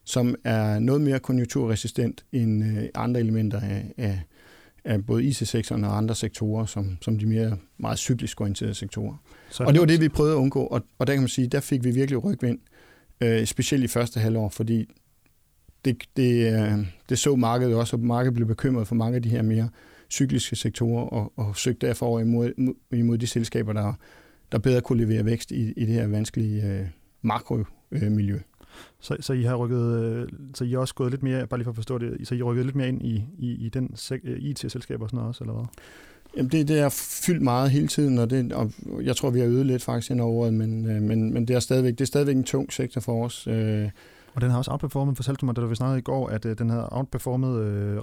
som 0.04 0.36
er 0.44 0.80
noget 0.80 1.02
mere 1.02 1.20
konjunkturresistent 1.20 2.26
end 2.32 2.64
øh, 2.64 2.84
andre 2.96 3.20
elementer 3.20 3.60
af, 3.62 3.94
af, 3.98 4.22
af 4.84 5.06
både 5.06 5.24
IT-sektoren 5.24 5.84
og 5.84 5.98
andre 5.98 6.16
sektorer, 6.16 6.66
som, 6.66 6.98
som 7.02 7.20
de 7.20 7.26
mere 7.26 7.58
meget 7.78 8.00
cyklisk 8.00 8.42
orienterede 8.42 8.74
sektorer. 8.74 9.16
Så 9.50 9.64
og 9.64 9.74
det 9.74 9.80
var 9.80 9.86
det, 9.86 10.02
vi 10.02 10.10
prøvede 10.10 10.34
at 10.34 10.40
undgå, 10.40 10.64
og, 10.64 10.82
og 11.00 11.08
der 11.08 11.14
kan 11.14 11.22
man 11.22 11.30
sige, 11.30 11.48
der 11.48 11.60
fik 11.60 11.84
vi 11.84 11.92
virkelig 11.92 12.24
rygvind, 12.24 12.60
øh, 13.22 13.46
specielt 13.46 13.84
i 13.84 13.88
første 13.88 14.20
halvår, 14.20 14.50
fordi 14.50 14.86
det, 15.86 16.04
det, 16.18 16.54
øh, 16.54 16.88
det 17.10 17.20
så 17.20 17.36
markedet 17.36 17.76
også, 17.76 17.96
og 17.96 18.00
markedet 18.00 18.34
blev 18.34 18.48
bekymret 18.48 18.88
for 18.88 18.96
mange 18.96 19.16
af 19.16 19.22
de 19.22 19.30
her 19.30 19.42
mere 19.42 19.70
cykliske 20.10 20.56
sektorer, 20.56 21.04
og, 21.04 21.34
og 21.36 21.58
søgte 21.58 21.88
derfor 21.88 22.06
over 22.06 22.20
imod, 22.20 22.74
imod 22.92 23.18
de 23.18 23.28
selskaber, 23.28 23.74
der, 23.74 23.94
der 24.52 24.58
bedre 24.60 24.82
kunne 24.82 25.06
levere 25.06 25.26
vækst 25.26 25.52
i, 25.52 25.72
i 25.72 25.86
det 25.86 25.94
her 25.94 26.08
vanskelige 26.08 26.64
øh, 26.64 26.88
makromiljø. 27.22 28.36
Øh, 28.36 28.42
så, 29.00 29.18
så 29.20 29.34
I 29.34 29.44
har 29.44 29.56
rykket, 29.56 30.04
øh, 30.04 30.28
så 30.54 30.64
I 30.64 30.76
også 30.76 30.96
gået 30.96 31.12
lidt 31.12 31.24
mere, 31.24 31.48
bare 31.48 31.58
lige 31.58 31.66
for 31.66 31.72
at 31.72 31.76
forstå 31.76 31.98
det, 31.98 32.28
så 32.28 32.36
I 32.36 32.42
rykket 32.42 32.66
lidt 32.66 32.76
mere 32.76 32.88
ind 32.88 33.02
i, 33.02 33.26
i, 33.40 33.66
i 33.66 33.70
den 33.70 33.96
øh, 34.24 34.38
IT-selskab 34.40 35.02
og 35.02 35.10
sådan 35.10 35.18
noget 35.18 35.28
også, 35.28 35.44
eller 35.44 35.54
hvad? 35.54 35.66
Jamen 36.38 36.52
det, 36.52 36.68
det 36.68 36.80
er 36.80 36.90
fyldt 37.26 37.42
meget 37.42 37.72
hele 37.72 37.88
tiden, 37.88 38.18
og, 38.18 38.30
det, 38.30 38.54
og 38.54 38.72
jeg 39.02 39.16
tror, 39.16 39.30
vi 39.30 39.40
har 39.40 39.48
øget 39.48 39.66
lidt 39.66 39.84
faktisk 39.84 40.12
ind 40.12 40.22
over 40.22 40.34
året, 40.34 40.54
men, 40.54 40.82
men, 41.08 41.34
men 41.34 41.48
det, 41.48 41.56
er 41.56 41.60
stadigvæk, 41.60 41.92
det 41.92 42.02
er 42.02 42.06
stadigvæk 42.06 42.36
en 42.36 42.44
tung 42.44 42.74
sektor 42.74 43.02
for 43.02 43.26
os. 43.26 43.48
Og 44.36 44.42
den 44.42 44.52
har 44.52 44.58
også 44.58 44.72
outperformet, 44.72 45.16
fortalte 45.16 45.40
du 45.40 45.46
mig, 45.46 45.56
da 45.56 45.62
vi 45.62 45.76
snakkede 45.76 46.00
i 46.00 46.02
går, 46.02 46.28
at 46.28 46.44
den 46.44 46.70
har 46.70 46.88
outperformet 46.92 47.58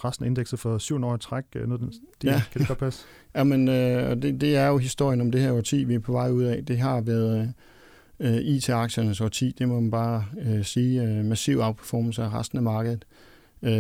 resten 0.05 0.25
af 0.25 0.29
indekset 0.29 0.59
for 0.59 0.79
syv 0.79 1.05
år 1.05 1.15
i 1.15 1.19
træk. 1.19 1.45
Noget, 1.55 1.81
den 1.81 1.93
ja. 2.25 2.43
Kan 2.53 2.59
det 2.59 2.69
godt 2.69 2.79
passe? 2.79 3.05
Jamen, 3.37 3.69
øh, 3.69 4.23
det, 4.23 4.41
det 4.41 4.57
er 4.57 4.67
jo 4.67 4.79
historien 4.79 5.21
om 5.21 5.31
det 5.31 5.41
her 5.41 5.53
årti, 5.53 5.85
vi 5.85 5.95
er 5.95 5.99
på 5.99 6.13
vej 6.13 6.31
ud 6.31 6.43
af. 6.43 6.65
Det 6.65 6.79
har 6.79 7.01
været 7.01 7.55
øh, 8.21 8.37
IT-aktiernes 8.37 9.21
årti, 9.21 9.55
det 9.59 9.69
må 9.69 9.81
man 9.81 9.91
bare 9.91 10.25
øh, 10.47 10.65
sige, 10.65 11.03
øh, 11.03 11.25
massiv 11.25 11.59
outperformance 11.59 12.23
af 12.23 12.35
resten 12.35 12.59
af 12.59 12.63
markedet. 12.63 13.05
Øh, 13.63 13.73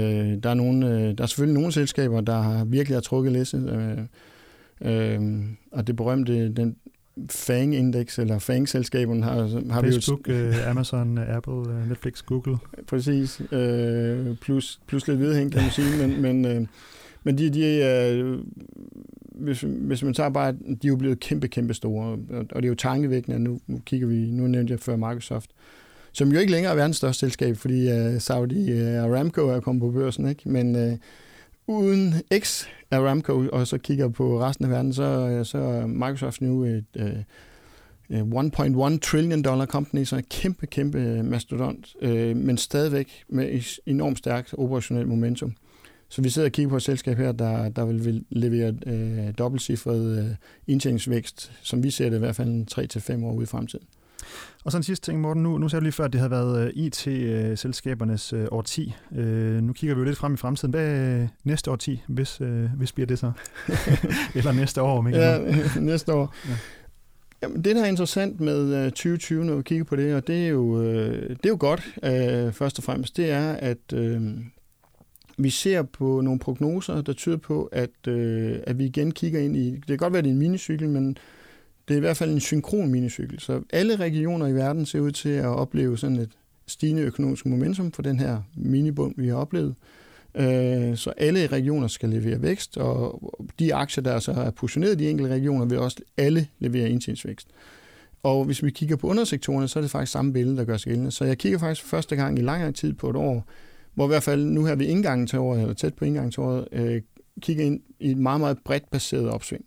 der, 0.42 0.50
er 0.50 0.54
nogle, 0.54 0.86
øh, 0.86 1.18
der 1.18 1.22
er 1.22 1.26
selvfølgelig 1.26 1.54
nogle 1.54 1.72
selskaber, 1.72 2.20
der 2.20 2.40
har 2.40 2.64
virkelig 2.64 2.96
har 2.96 3.00
trukket 3.00 3.32
læsset, 3.32 3.70
øh, 4.82 5.20
øh, 5.20 5.44
og 5.72 5.86
det 5.86 5.96
berømte, 5.96 6.48
den 6.48 6.76
FANG-indeks, 7.30 8.18
eller 8.18 8.38
FANG-selskaberne 8.38 9.24
har, 9.24 9.72
har 9.72 9.80
Facebook, 9.80 10.28
vi 10.28 10.32
jo... 10.32 10.48
Uh, 10.48 10.70
Amazon, 10.70 11.18
Apple, 11.18 11.54
uh, 11.54 11.88
Netflix, 11.88 12.22
Google. 12.22 12.56
Præcis, 12.86 13.42
øh, 13.52 14.36
plus, 14.36 14.80
plus 14.86 15.08
lidt 15.08 15.20
vedhæng, 15.20 15.52
kan 15.52 15.62
man 15.62 15.70
sige, 15.70 16.06
men, 16.06 16.22
men, 16.22 16.44
øh, 16.44 16.66
men 17.24 17.38
de, 17.38 17.50
de 17.50 17.84
øh, 17.84 18.38
hvis, 19.40 19.60
hvis 19.60 20.02
man 20.02 20.14
tager 20.14 20.30
bare, 20.30 20.52
de 20.52 20.58
er 20.84 20.88
jo 20.88 20.96
blevet 20.96 21.20
kæmpe, 21.20 21.48
kæmpe 21.48 21.74
store, 21.74 22.18
og 22.30 22.56
det 22.56 22.64
er 22.64 22.68
jo 22.68 22.74
tankevækkende, 22.74 23.38
nu, 23.38 23.60
nu 23.66 23.80
kigger 23.86 24.06
vi, 24.06 24.30
nu 24.30 24.46
nævnte 24.46 24.72
jeg 24.72 24.80
før 24.80 24.96
Microsoft, 24.96 25.50
som 26.12 26.32
jo 26.32 26.38
ikke 26.38 26.52
længere 26.52 26.72
er 26.72 26.76
verdens 26.76 26.96
største 26.96 27.20
selskab, 27.20 27.56
fordi 27.56 27.92
uh, 27.92 28.18
Saudi 28.18 28.70
øh, 28.70 29.04
Aramco 29.04 29.48
er 29.48 29.60
kommet 29.60 29.80
på 29.80 29.90
børsen, 29.90 30.28
ikke? 30.28 30.48
men 30.48 30.76
uh, 30.76 30.98
uden 31.66 32.14
X 32.38 32.66
Aramco, 32.90 33.48
og 33.52 33.66
så 33.66 33.78
kigger 33.78 34.08
på 34.08 34.40
resten 34.40 34.64
af 34.64 34.70
verden, 34.70 34.92
så, 34.92 35.40
så 35.44 35.58
er 35.58 35.86
Microsoft 35.86 36.40
nu 36.40 36.64
et 36.64 36.84
uh, 36.96 37.06
1.1 38.10 38.98
trillion 38.98 39.42
dollar 39.42 39.66
company, 39.66 40.04
så 40.04 40.16
en 40.16 40.24
kæmpe, 40.30 40.66
kæmpe 40.66 41.22
mastodont, 41.22 41.94
uh, 42.02 42.36
men 42.36 42.56
stadigvæk 42.56 43.24
med 43.28 43.62
enormt 43.86 44.18
stærkt 44.18 44.54
operationelt 44.58 45.08
momentum. 45.08 45.54
Så 46.10 46.22
vi 46.22 46.30
sidder 46.30 46.48
og 46.48 46.52
kigger 46.52 46.68
på 46.70 46.76
et 46.76 46.82
selskab 46.82 47.16
her, 47.16 47.32
der, 47.32 47.68
der 47.68 47.84
vil, 47.84 48.24
levere 48.30 48.74
øh, 48.86 49.34
dobbeltcifret 49.38 50.18
øh, 50.18 50.34
indtjeningsvækst, 50.66 51.52
som 51.62 51.82
vi 51.82 51.90
ser 51.90 52.08
det 52.08 52.16
i 52.16 52.18
hvert 52.18 52.36
fald 52.36 53.20
3-5 53.20 53.24
år 53.24 53.32
ude 53.32 53.42
i 53.42 53.46
fremtiden. 53.46 53.86
Og 54.64 54.72
så 54.72 54.76
en 54.76 54.82
sidste 54.82 55.06
ting, 55.06 55.20
Morten. 55.20 55.42
Nu, 55.42 55.58
nu 55.58 55.68
sagde 55.68 55.80
du 55.80 55.84
lige 55.84 55.92
før, 55.92 56.04
at 56.04 56.12
det 56.12 56.20
havde 56.20 56.30
været 56.30 56.66
øh, 56.66 56.70
IT-selskabernes 56.74 58.32
øh, 58.32 58.46
årti. 58.50 58.94
Øh, 59.16 59.62
nu 59.62 59.72
kigger 59.72 59.94
vi 59.94 59.98
jo 59.98 60.04
lidt 60.04 60.18
frem 60.18 60.34
i 60.34 60.36
fremtiden. 60.36 60.70
Hvad 60.70 61.20
øh, 61.20 61.28
næste 61.44 61.70
årti, 61.70 62.02
hvis, 62.08 62.40
øh, 62.40 62.70
hvis 62.76 62.92
bliver 62.92 63.06
det 63.06 63.18
så? 63.18 63.32
Eller 64.34 64.52
næste 64.52 64.82
år, 64.82 65.00
Mikkel? 65.00 65.22
Ja, 65.22 65.38
næste 65.80 66.12
år. 66.12 66.34
Ja. 66.48 66.54
Jamen, 67.42 67.64
det, 67.64 67.76
der 67.76 67.82
er 67.82 67.88
interessant 67.88 68.40
med 68.40 68.84
uh, 68.84 68.90
2020, 68.90 69.44
når 69.44 69.56
vi 69.56 69.62
kigger 69.62 69.84
på 69.84 69.96
det, 69.96 70.14
og 70.14 70.26
det 70.26 70.44
er 70.44 70.48
jo, 70.48 70.84
det 71.12 71.44
er 71.44 71.48
jo 71.48 71.56
godt, 71.60 71.82
uh, 71.96 72.52
først 72.52 72.78
og 72.78 72.84
fremmest, 72.84 73.16
det 73.16 73.30
er, 73.30 73.52
at 73.52 73.92
uh, 73.92 74.22
vi 75.42 75.50
ser 75.50 75.82
på 75.82 76.20
nogle 76.20 76.38
prognoser, 76.38 77.02
der 77.02 77.12
tyder 77.12 77.36
på, 77.36 77.64
at, 77.72 78.08
øh, 78.08 78.58
at 78.66 78.78
vi 78.78 78.84
igen 78.84 79.12
kigger 79.12 79.40
ind 79.40 79.56
i, 79.56 79.70
det 79.70 79.86
kan 79.86 79.96
godt 79.96 80.12
være, 80.12 80.22
det 80.22 80.28
er 80.28 80.32
en 80.32 80.38
minicykel, 80.38 80.88
men 80.88 81.16
det 81.88 81.94
er 81.94 81.98
i 81.98 82.00
hvert 82.00 82.16
fald 82.16 82.30
en 82.30 82.40
synkron 82.40 82.90
minicykel. 82.90 83.40
Så 83.40 83.62
alle 83.72 83.96
regioner 83.96 84.46
i 84.46 84.54
verden 84.54 84.86
ser 84.86 85.00
ud 85.00 85.10
til 85.10 85.28
at 85.28 85.46
opleve 85.46 85.98
sådan 85.98 86.16
et 86.16 86.30
stigende 86.66 87.02
økonomisk 87.02 87.46
momentum 87.46 87.92
for 87.92 88.02
den 88.02 88.18
her 88.18 88.42
minibund, 88.54 89.14
vi 89.16 89.28
har 89.28 89.34
oplevet. 89.34 89.74
Øh, 90.34 90.96
så 90.96 91.12
alle 91.16 91.46
regioner 91.46 91.88
skal 91.88 92.08
levere 92.08 92.42
vækst, 92.42 92.76
og 92.76 93.32
de 93.58 93.74
aktier, 93.74 94.02
der 94.02 94.18
så 94.18 94.32
er 94.32 94.50
positioneret 94.50 94.92
i 94.92 95.04
de 95.04 95.10
enkelte 95.10 95.32
regioner, 95.32 95.64
vil 95.64 95.78
også 95.78 95.96
alle 96.16 96.46
levere 96.58 96.90
indtjeningsvækst. 96.90 97.48
Og 98.22 98.44
hvis 98.44 98.64
vi 98.64 98.70
kigger 98.70 98.96
på 98.96 99.06
undersektorerne, 99.06 99.68
så 99.68 99.78
er 99.78 99.80
det 99.80 99.90
faktisk 99.90 100.12
samme 100.12 100.32
billede, 100.32 100.56
der 100.56 100.64
gør 100.64 100.76
sig 100.76 100.88
gældende. 100.88 101.10
Så 101.10 101.24
jeg 101.24 101.38
kigger 101.38 101.58
faktisk 101.58 101.86
første 101.86 102.16
gang 102.16 102.38
i 102.38 102.42
lang 102.42 102.74
tid 102.74 102.92
på 102.92 103.10
et 103.10 103.16
år, 103.16 103.46
hvor 104.00 104.06
i 104.06 104.12
hvert 104.12 104.22
fald 104.22 104.46
nu 104.46 104.64
her 104.64 104.74
ved 104.74 104.86
indgangen 104.86 105.26
til 105.26 105.38
året, 105.38 105.60
eller 105.60 105.74
tæt 105.74 105.94
på 105.94 106.04
indgangen 106.04 106.30
til 106.30 106.40
året, 106.40 106.68
øh, 106.72 107.02
kigger 107.40 107.64
ind 107.64 107.80
i 107.98 108.10
et 108.10 108.16
meget, 108.16 108.40
meget 108.40 108.58
bredt 108.64 108.90
baseret 108.90 109.30
opsving. 109.30 109.64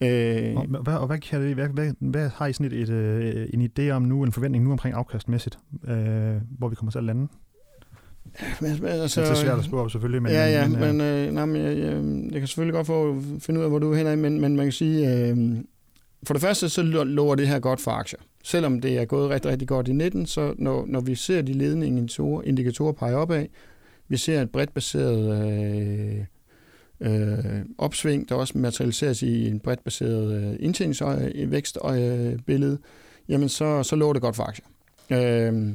Øh, 0.00 0.56
og, 0.56 0.66
hvad, 0.66 0.94
og 0.94 1.06
hvad, 1.06 1.18
kan 1.18 1.42
det, 1.42 1.54
hvad, 1.54 1.68
hvad, 1.68 1.92
hvad 1.98 2.30
har 2.34 2.46
I 2.46 2.52
sådan 2.52 2.72
et, 2.72 2.72
et, 2.72 2.90
øh, 2.90 3.46
en 3.54 3.70
idé 3.70 3.90
om 3.90 4.02
nu, 4.02 4.22
en 4.22 4.32
forventning 4.32 4.64
nu 4.64 4.72
omkring 4.72 4.94
afkastmæssigt, 4.94 5.58
øh, 5.88 6.34
hvor 6.58 6.68
vi 6.68 6.74
kommer 6.74 6.92
til 6.92 6.98
at 6.98 7.04
lande? 7.04 7.28
Men, 8.60 8.70
men, 8.80 8.88
altså, 8.88 9.20
det 9.20 9.30
er 9.30 9.34
svært 9.34 9.58
at 9.58 9.64
spørge 9.64 9.90
selvfølgelig. 9.90 10.22
Men, 10.22 10.32
ja, 10.32 10.46
ja, 10.46 10.68
men, 10.68 10.80
men, 10.80 11.00
øh, 11.00 11.32
nej, 11.32 11.44
men 11.44 11.62
jeg, 11.62 11.78
jeg, 11.78 11.92
jeg 12.32 12.40
kan 12.40 12.46
selvfølgelig 12.46 12.74
godt 12.74 12.86
få 12.86 13.22
finde 13.40 13.60
ud 13.60 13.64
af, 13.64 13.70
hvor 13.70 13.78
du 13.78 13.92
er 13.92 13.96
henad, 13.96 14.16
men, 14.16 14.40
men 14.40 14.56
man 14.56 14.66
kan 14.66 14.72
sige, 14.72 15.28
øh, 15.28 15.36
for 16.26 16.34
det 16.34 16.42
første 16.42 16.68
så 16.68 16.82
lover 16.82 17.34
det 17.34 17.48
her 17.48 17.58
godt 17.58 17.80
for 17.80 17.90
aktier. 17.90 18.20
Selvom 18.44 18.80
det 18.80 18.98
er 18.98 19.04
gået 19.04 19.30
rigtig, 19.30 19.50
rigtig 19.50 19.68
godt 19.68 19.88
i 19.88 19.92
19, 19.92 20.26
så 20.26 20.54
når, 20.58 20.86
når 20.86 21.00
vi 21.00 21.14
ser 21.14 21.42
de 21.42 21.52
ledende 21.52 21.86
indikatorer, 21.86 22.42
indikatorer 22.42 22.92
pege 22.92 23.16
opad, 23.16 23.46
vi 24.08 24.16
ser 24.16 24.42
et 24.42 24.50
bredt 24.50 24.74
baseret 24.74 25.42
øh, 25.42 26.24
øh, 27.00 27.44
opsving, 27.78 28.28
der 28.28 28.34
også 28.34 28.58
materialiseres 28.58 29.22
i 29.22 29.48
en 29.48 29.60
bredt 29.60 29.84
baseret 29.84 30.42
øh, 30.42 30.56
indtjeningsvækstbillede, 30.60 32.72
øh, 32.72 32.78
jamen 33.28 33.48
så, 33.48 33.82
så 33.82 33.96
lover 33.96 34.12
det 34.12 34.22
godt 34.22 34.36
for 34.36 34.42
aktier. 34.42 34.66
Øh, 35.10 35.72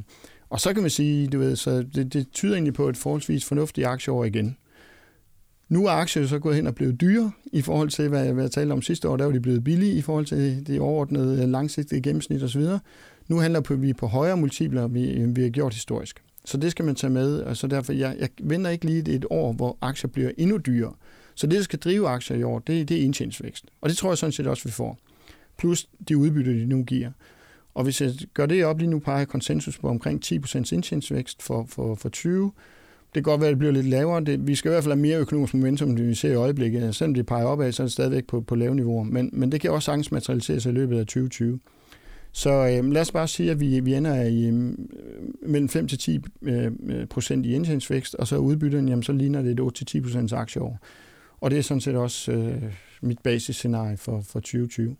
og 0.50 0.60
så 0.60 0.72
kan 0.72 0.82
man 0.82 0.90
sige, 0.90 1.26
du 1.26 1.38
ved, 1.38 1.56
så 1.56 1.84
det, 1.94 2.12
det 2.12 2.26
tyder 2.32 2.54
egentlig 2.54 2.74
på 2.74 2.88
et 2.88 2.96
forholdsvis 2.96 3.44
fornuftigt 3.44 3.86
aktieår 3.86 4.24
igen. 4.24 4.56
Nu 5.72 5.86
er 5.86 5.90
aktier 5.90 6.26
så 6.26 6.38
gået 6.38 6.56
hen 6.56 6.66
og 6.66 6.74
blevet 6.74 7.00
dyre 7.00 7.32
i 7.52 7.62
forhold 7.62 7.88
til, 7.88 8.08
hvad, 8.08 8.32
hvad 8.32 8.44
jeg 8.44 8.50
talte 8.50 8.72
om 8.72 8.82
sidste 8.82 9.08
år. 9.08 9.16
Der 9.16 9.24
var 9.24 9.32
de 9.32 9.40
blevet 9.40 9.64
billige 9.64 9.92
i 9.92 10.00
forhold 10.00 10.26
til 10.26 10.66
det 10.66 10.80
overordnede 10.80 11.42
øh, 11.42 11.48
langsigtede 11.48 12.00
gennemsnit 12.00 12.42
osv. 12.42 12.66
Nu 13.28 13.38
handler 13.38 13.76
vi 13.76 13.92
på 13.92 14.06
højere 14.06 14.36
multipler, 14.36 14.88
vi, 14.88 15.26
vi 15.26 15.42
har 15.42 15.48
gjort 15.48 15.74
historisk. 15.74 16.22
Så 16.44 16.56
det 16.56 16.70
skal 16.70 16.84
man 16.84 16.94
tage 16.94 17.10
med, 17.10 17.40
og 17.40 17.56
så 17.56 17.66
derfor, 17.66 17.92
jeg, 17.92 18.16
jeg 18.18 18.28
venter 18.40 18.70
ikke 18.70 18.84
lige 18.84 19.14
et 19.14 19.24
år, 19.30 19.52
hvor 19.52 19.78
aktier 19.80 20.08
bliver 20.10 20.30
endnu 20.38 20.56
dyrere. 20.56 20.92
Så 21.34 21.46
det, 21.46 21.56
der 21.56 21.62
skal 21.62 21.78
drive 21.78 22.08
aktier 22.08 22.36
i 22.36 22.42
år, 22.42 22.58
det, 22.58 22.88
det 22.88 22.96
er 22.96 23.04
indtjeningsvækst. 23.04 23.64
Og 23.80 23.88
det 23.88 23.96
tror 23.96 24.10
jeg 24.10 24.18
sådan 24.18 24.32
set 24.32 24.46
også, 24.46 24.64
vi 24.64 24.70
får. 24.70 24.98
Plus 25.58 25.88
de 26.08 26.16
udbytte, 26.16 26.60
de 26.60 26.66
nu 26.66 26.82
giver. 26.82 27.10
Og 27.74 27.84
hvis 27.84 28.00
jeg 28.00 28.12
gør 28.34 28.46
det 28.46 28.64
op 28.64 28.78
lige 28.78 28.90
nu, 28.90 28.98
peger 28.98 29.24
konsensus 29.24 29.78
på 29.78 29.88
omkring 29.88 30.24
10% 30.24 30.56
indtjeningsvækst 30.56 31.42
for, 31.42 31.66
for, 31.68 31.94
for 31.94 32.08
20, 32.08 32.52
det 33.14 33.24
kan 33.24 33.30
godt 33.30 33.40
være, 33.40 33.48
at 33.48 33.52
det 33.52 33.58
bliver 33.58 33.72
lidt 33.72 33.86
lavere. 33.86 34.24
Det, 34.24 34.46
vi 34.46 34.54
skal 34.54 34.68
i 34.68 34.72
hvert 34.72 34.84
fald 34.84 34.94
have 34.94 35.02
mere 35.02 35.18
økonomisk 35.18 35.54
momentum, 35.54 35.90
end 35.90 35.98
vi 35.98 36.14
ser 36.14 36.32
i 36.32 36.34
øjeblikket. 36.34 36.94
Selvom 36.94 37.14
det 37.14 37.26
peger 37.26 37.44
opad, 37.44 37.72
så 37.72 37.82
er 37.82 37.84
det 37.84 37.92
stadigvæk 37.92 38.26
på, 38.26 38.40
på 38.40 38.54
lave 38.54 38.74
niveauer. 38.74 39.04
Men, 39.04 39.30
men 39.32 39.52
det 39.52 39.60
kan 39.60 39.70
også 39.70 39.86
sagtens 39.86 40.12
materialisere 40.12 40.60
sig 40.60 40.70
i 40.70 40.74
løbet 40.74 40.98
af 40.98 41.06
2020. 41.06 41.60
Så 42.32 42.50
øh, 42.50 42.90
lad 42.92 43.00
os 43.00 43.12
bare 43.12 43.28
sige, 43.28 43.50
at 43.50 43.60
vi, 43.60 43.80
vi 43.80 43.94
ender 43.94 44.22
i 44.22 44.46
øh, 44.46 44.74
mellem 45.42 45.68
5 45.68 45.88
til 45.88 45.98
10 45.98 46.20
øh, 46.42 46.72
procent 47.10 47.46
i 47.46 47.54
indtjeningsvækst, 47.54 48.14
og 48.14 48.26
så 48.26 48.36
udbytten, 48.36 48.88
jamen 48.88 49.02
så 49.02 49.12
ligner 49.12 49.42
det 49.42 49.52
et 49.52 49.60
8 49.60 49.78
til 49.78 49.86
10 49.86 50.00
procents 50.00 50.32
aktieår. 50.32 50.78
Og 51.40 51.50
det 51.50 51.58
er 51.58 51.62
sådan 51.62 51.80
set 51.80 51.96
også 51.96 52.32
øh, 52.32 52.62
mit 53.02 53.18
basisscenarie 53.18 53.96
for, 53.96 54.20
for 54.20 54.40
2020. 54.40 54.96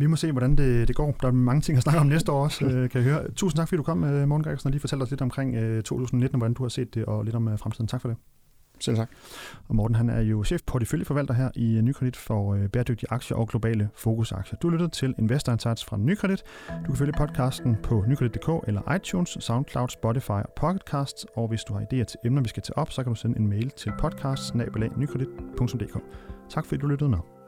Vi 0.00 0.06
må 0.06 0.16
se, 0.16 0.32
hvordan 0.32 0.56
det, 0.56 0.88
det 0.88 0.96
går. 0.96 1.16
Der 1.22 1.28
er 1.28 1.32
mange 1.32 1.60
ting 1.60 1.76
at 1.76 1.82
snakke 1.82 2.00
om 2.00 2.06
næste 2.06 2.32
år 2.32 2.44
også, 2.44 2.64
øh, 2.66 2.90
kan 2.90 3.02
jeg 3.02 3.12
høre. 3.12 3.30
Tusind 3.30 3.56
tak, 3.56 3.68
fordi 3.68 3.76
du 3.76 3.82
kom, 3.82 3.98
Morten 3.98 4.42
Gregersen, 4.42 4.66
og 4.66 4.70
lige 4.70 4.80
fortalte 4.80 5.02
os 5.02 5.10
lidt 5.10 5.22
omkring 5.22 5.54
2019, 5.84 6.38
hvordan 6.38 6.54
du 6.54 6.62
har 6.62 6.68
set 6.68 6.94
det, 6.94 7.04
og 7.04 7.24
lidt 7.24 7.36
om 7.36 7.58
fremtiden. 7.58 7.88
Tak 7.88 8.00
for 8.00 8.08
det. 8.08 8.16
Selv 8.80 8.96
tak. 8.96 9.08
Og 9.68 9.74
Morten 9.74 9.94
han 9.94 10.10
er 10.10 10.20
jo 10.20 10.44
chef 10.44 10.60
porteføljeforvalter 10.66 11.34
her 11.34 11.50
i 11.56 11.80
Nykredit 11.82 12.16
for 12.16 12.54
øh, 12.54 12.68
bæredygtige 12.68 13.12
aktier 13.12 13.36
og 13.36 13.48
globale 13.48 13.88
fokusaktier. 13.94 14.58
Du 14.58 14.68
lytter 14.68 14.88
til 14.88 15.14
Investor 15.18 15.52
Insights 15.52 15.84
fra 15.84 15.96
Nykredit. 15.96 16.42
Du 16.68 16.86
kan 16.86 16.96
følge 16.96 17.12
podcasten 17.12 17.76
på 17.82 18.04
nykredit.dk 18.08 18.68
eller 18.68 18.94
iTunes, 18.94 19.36
SoundCloud, 19.40 19.88
Spotify 19.88 20.30
og 20.30 20.52
Pocketcasts. 20.56 21.26
Og 21.36 21.48
hvis 21.48 21.64
du 21.64 21.74
har 21.74 21.80
idéer 21.80 22.04
til 22.04 22.16
emner, 22.24 22.42
vi 22.42 22.48
skal 22.48 22.62
tage 22.62 22.78
op, 22.78 22.92
så 22.92 23.02
kan 23.02 23.12
du 23.12 23.18
sende 23.18 23.38
en 23.38 23.48
mail 23.48 23.70
til 23.70 23.92
podcast 23.98 24.54
Tak 26.50 26.66
fordi 26.66 26.80
du 26.80 26.86
lyttede 26.86 27.10
med. 27.10 27.39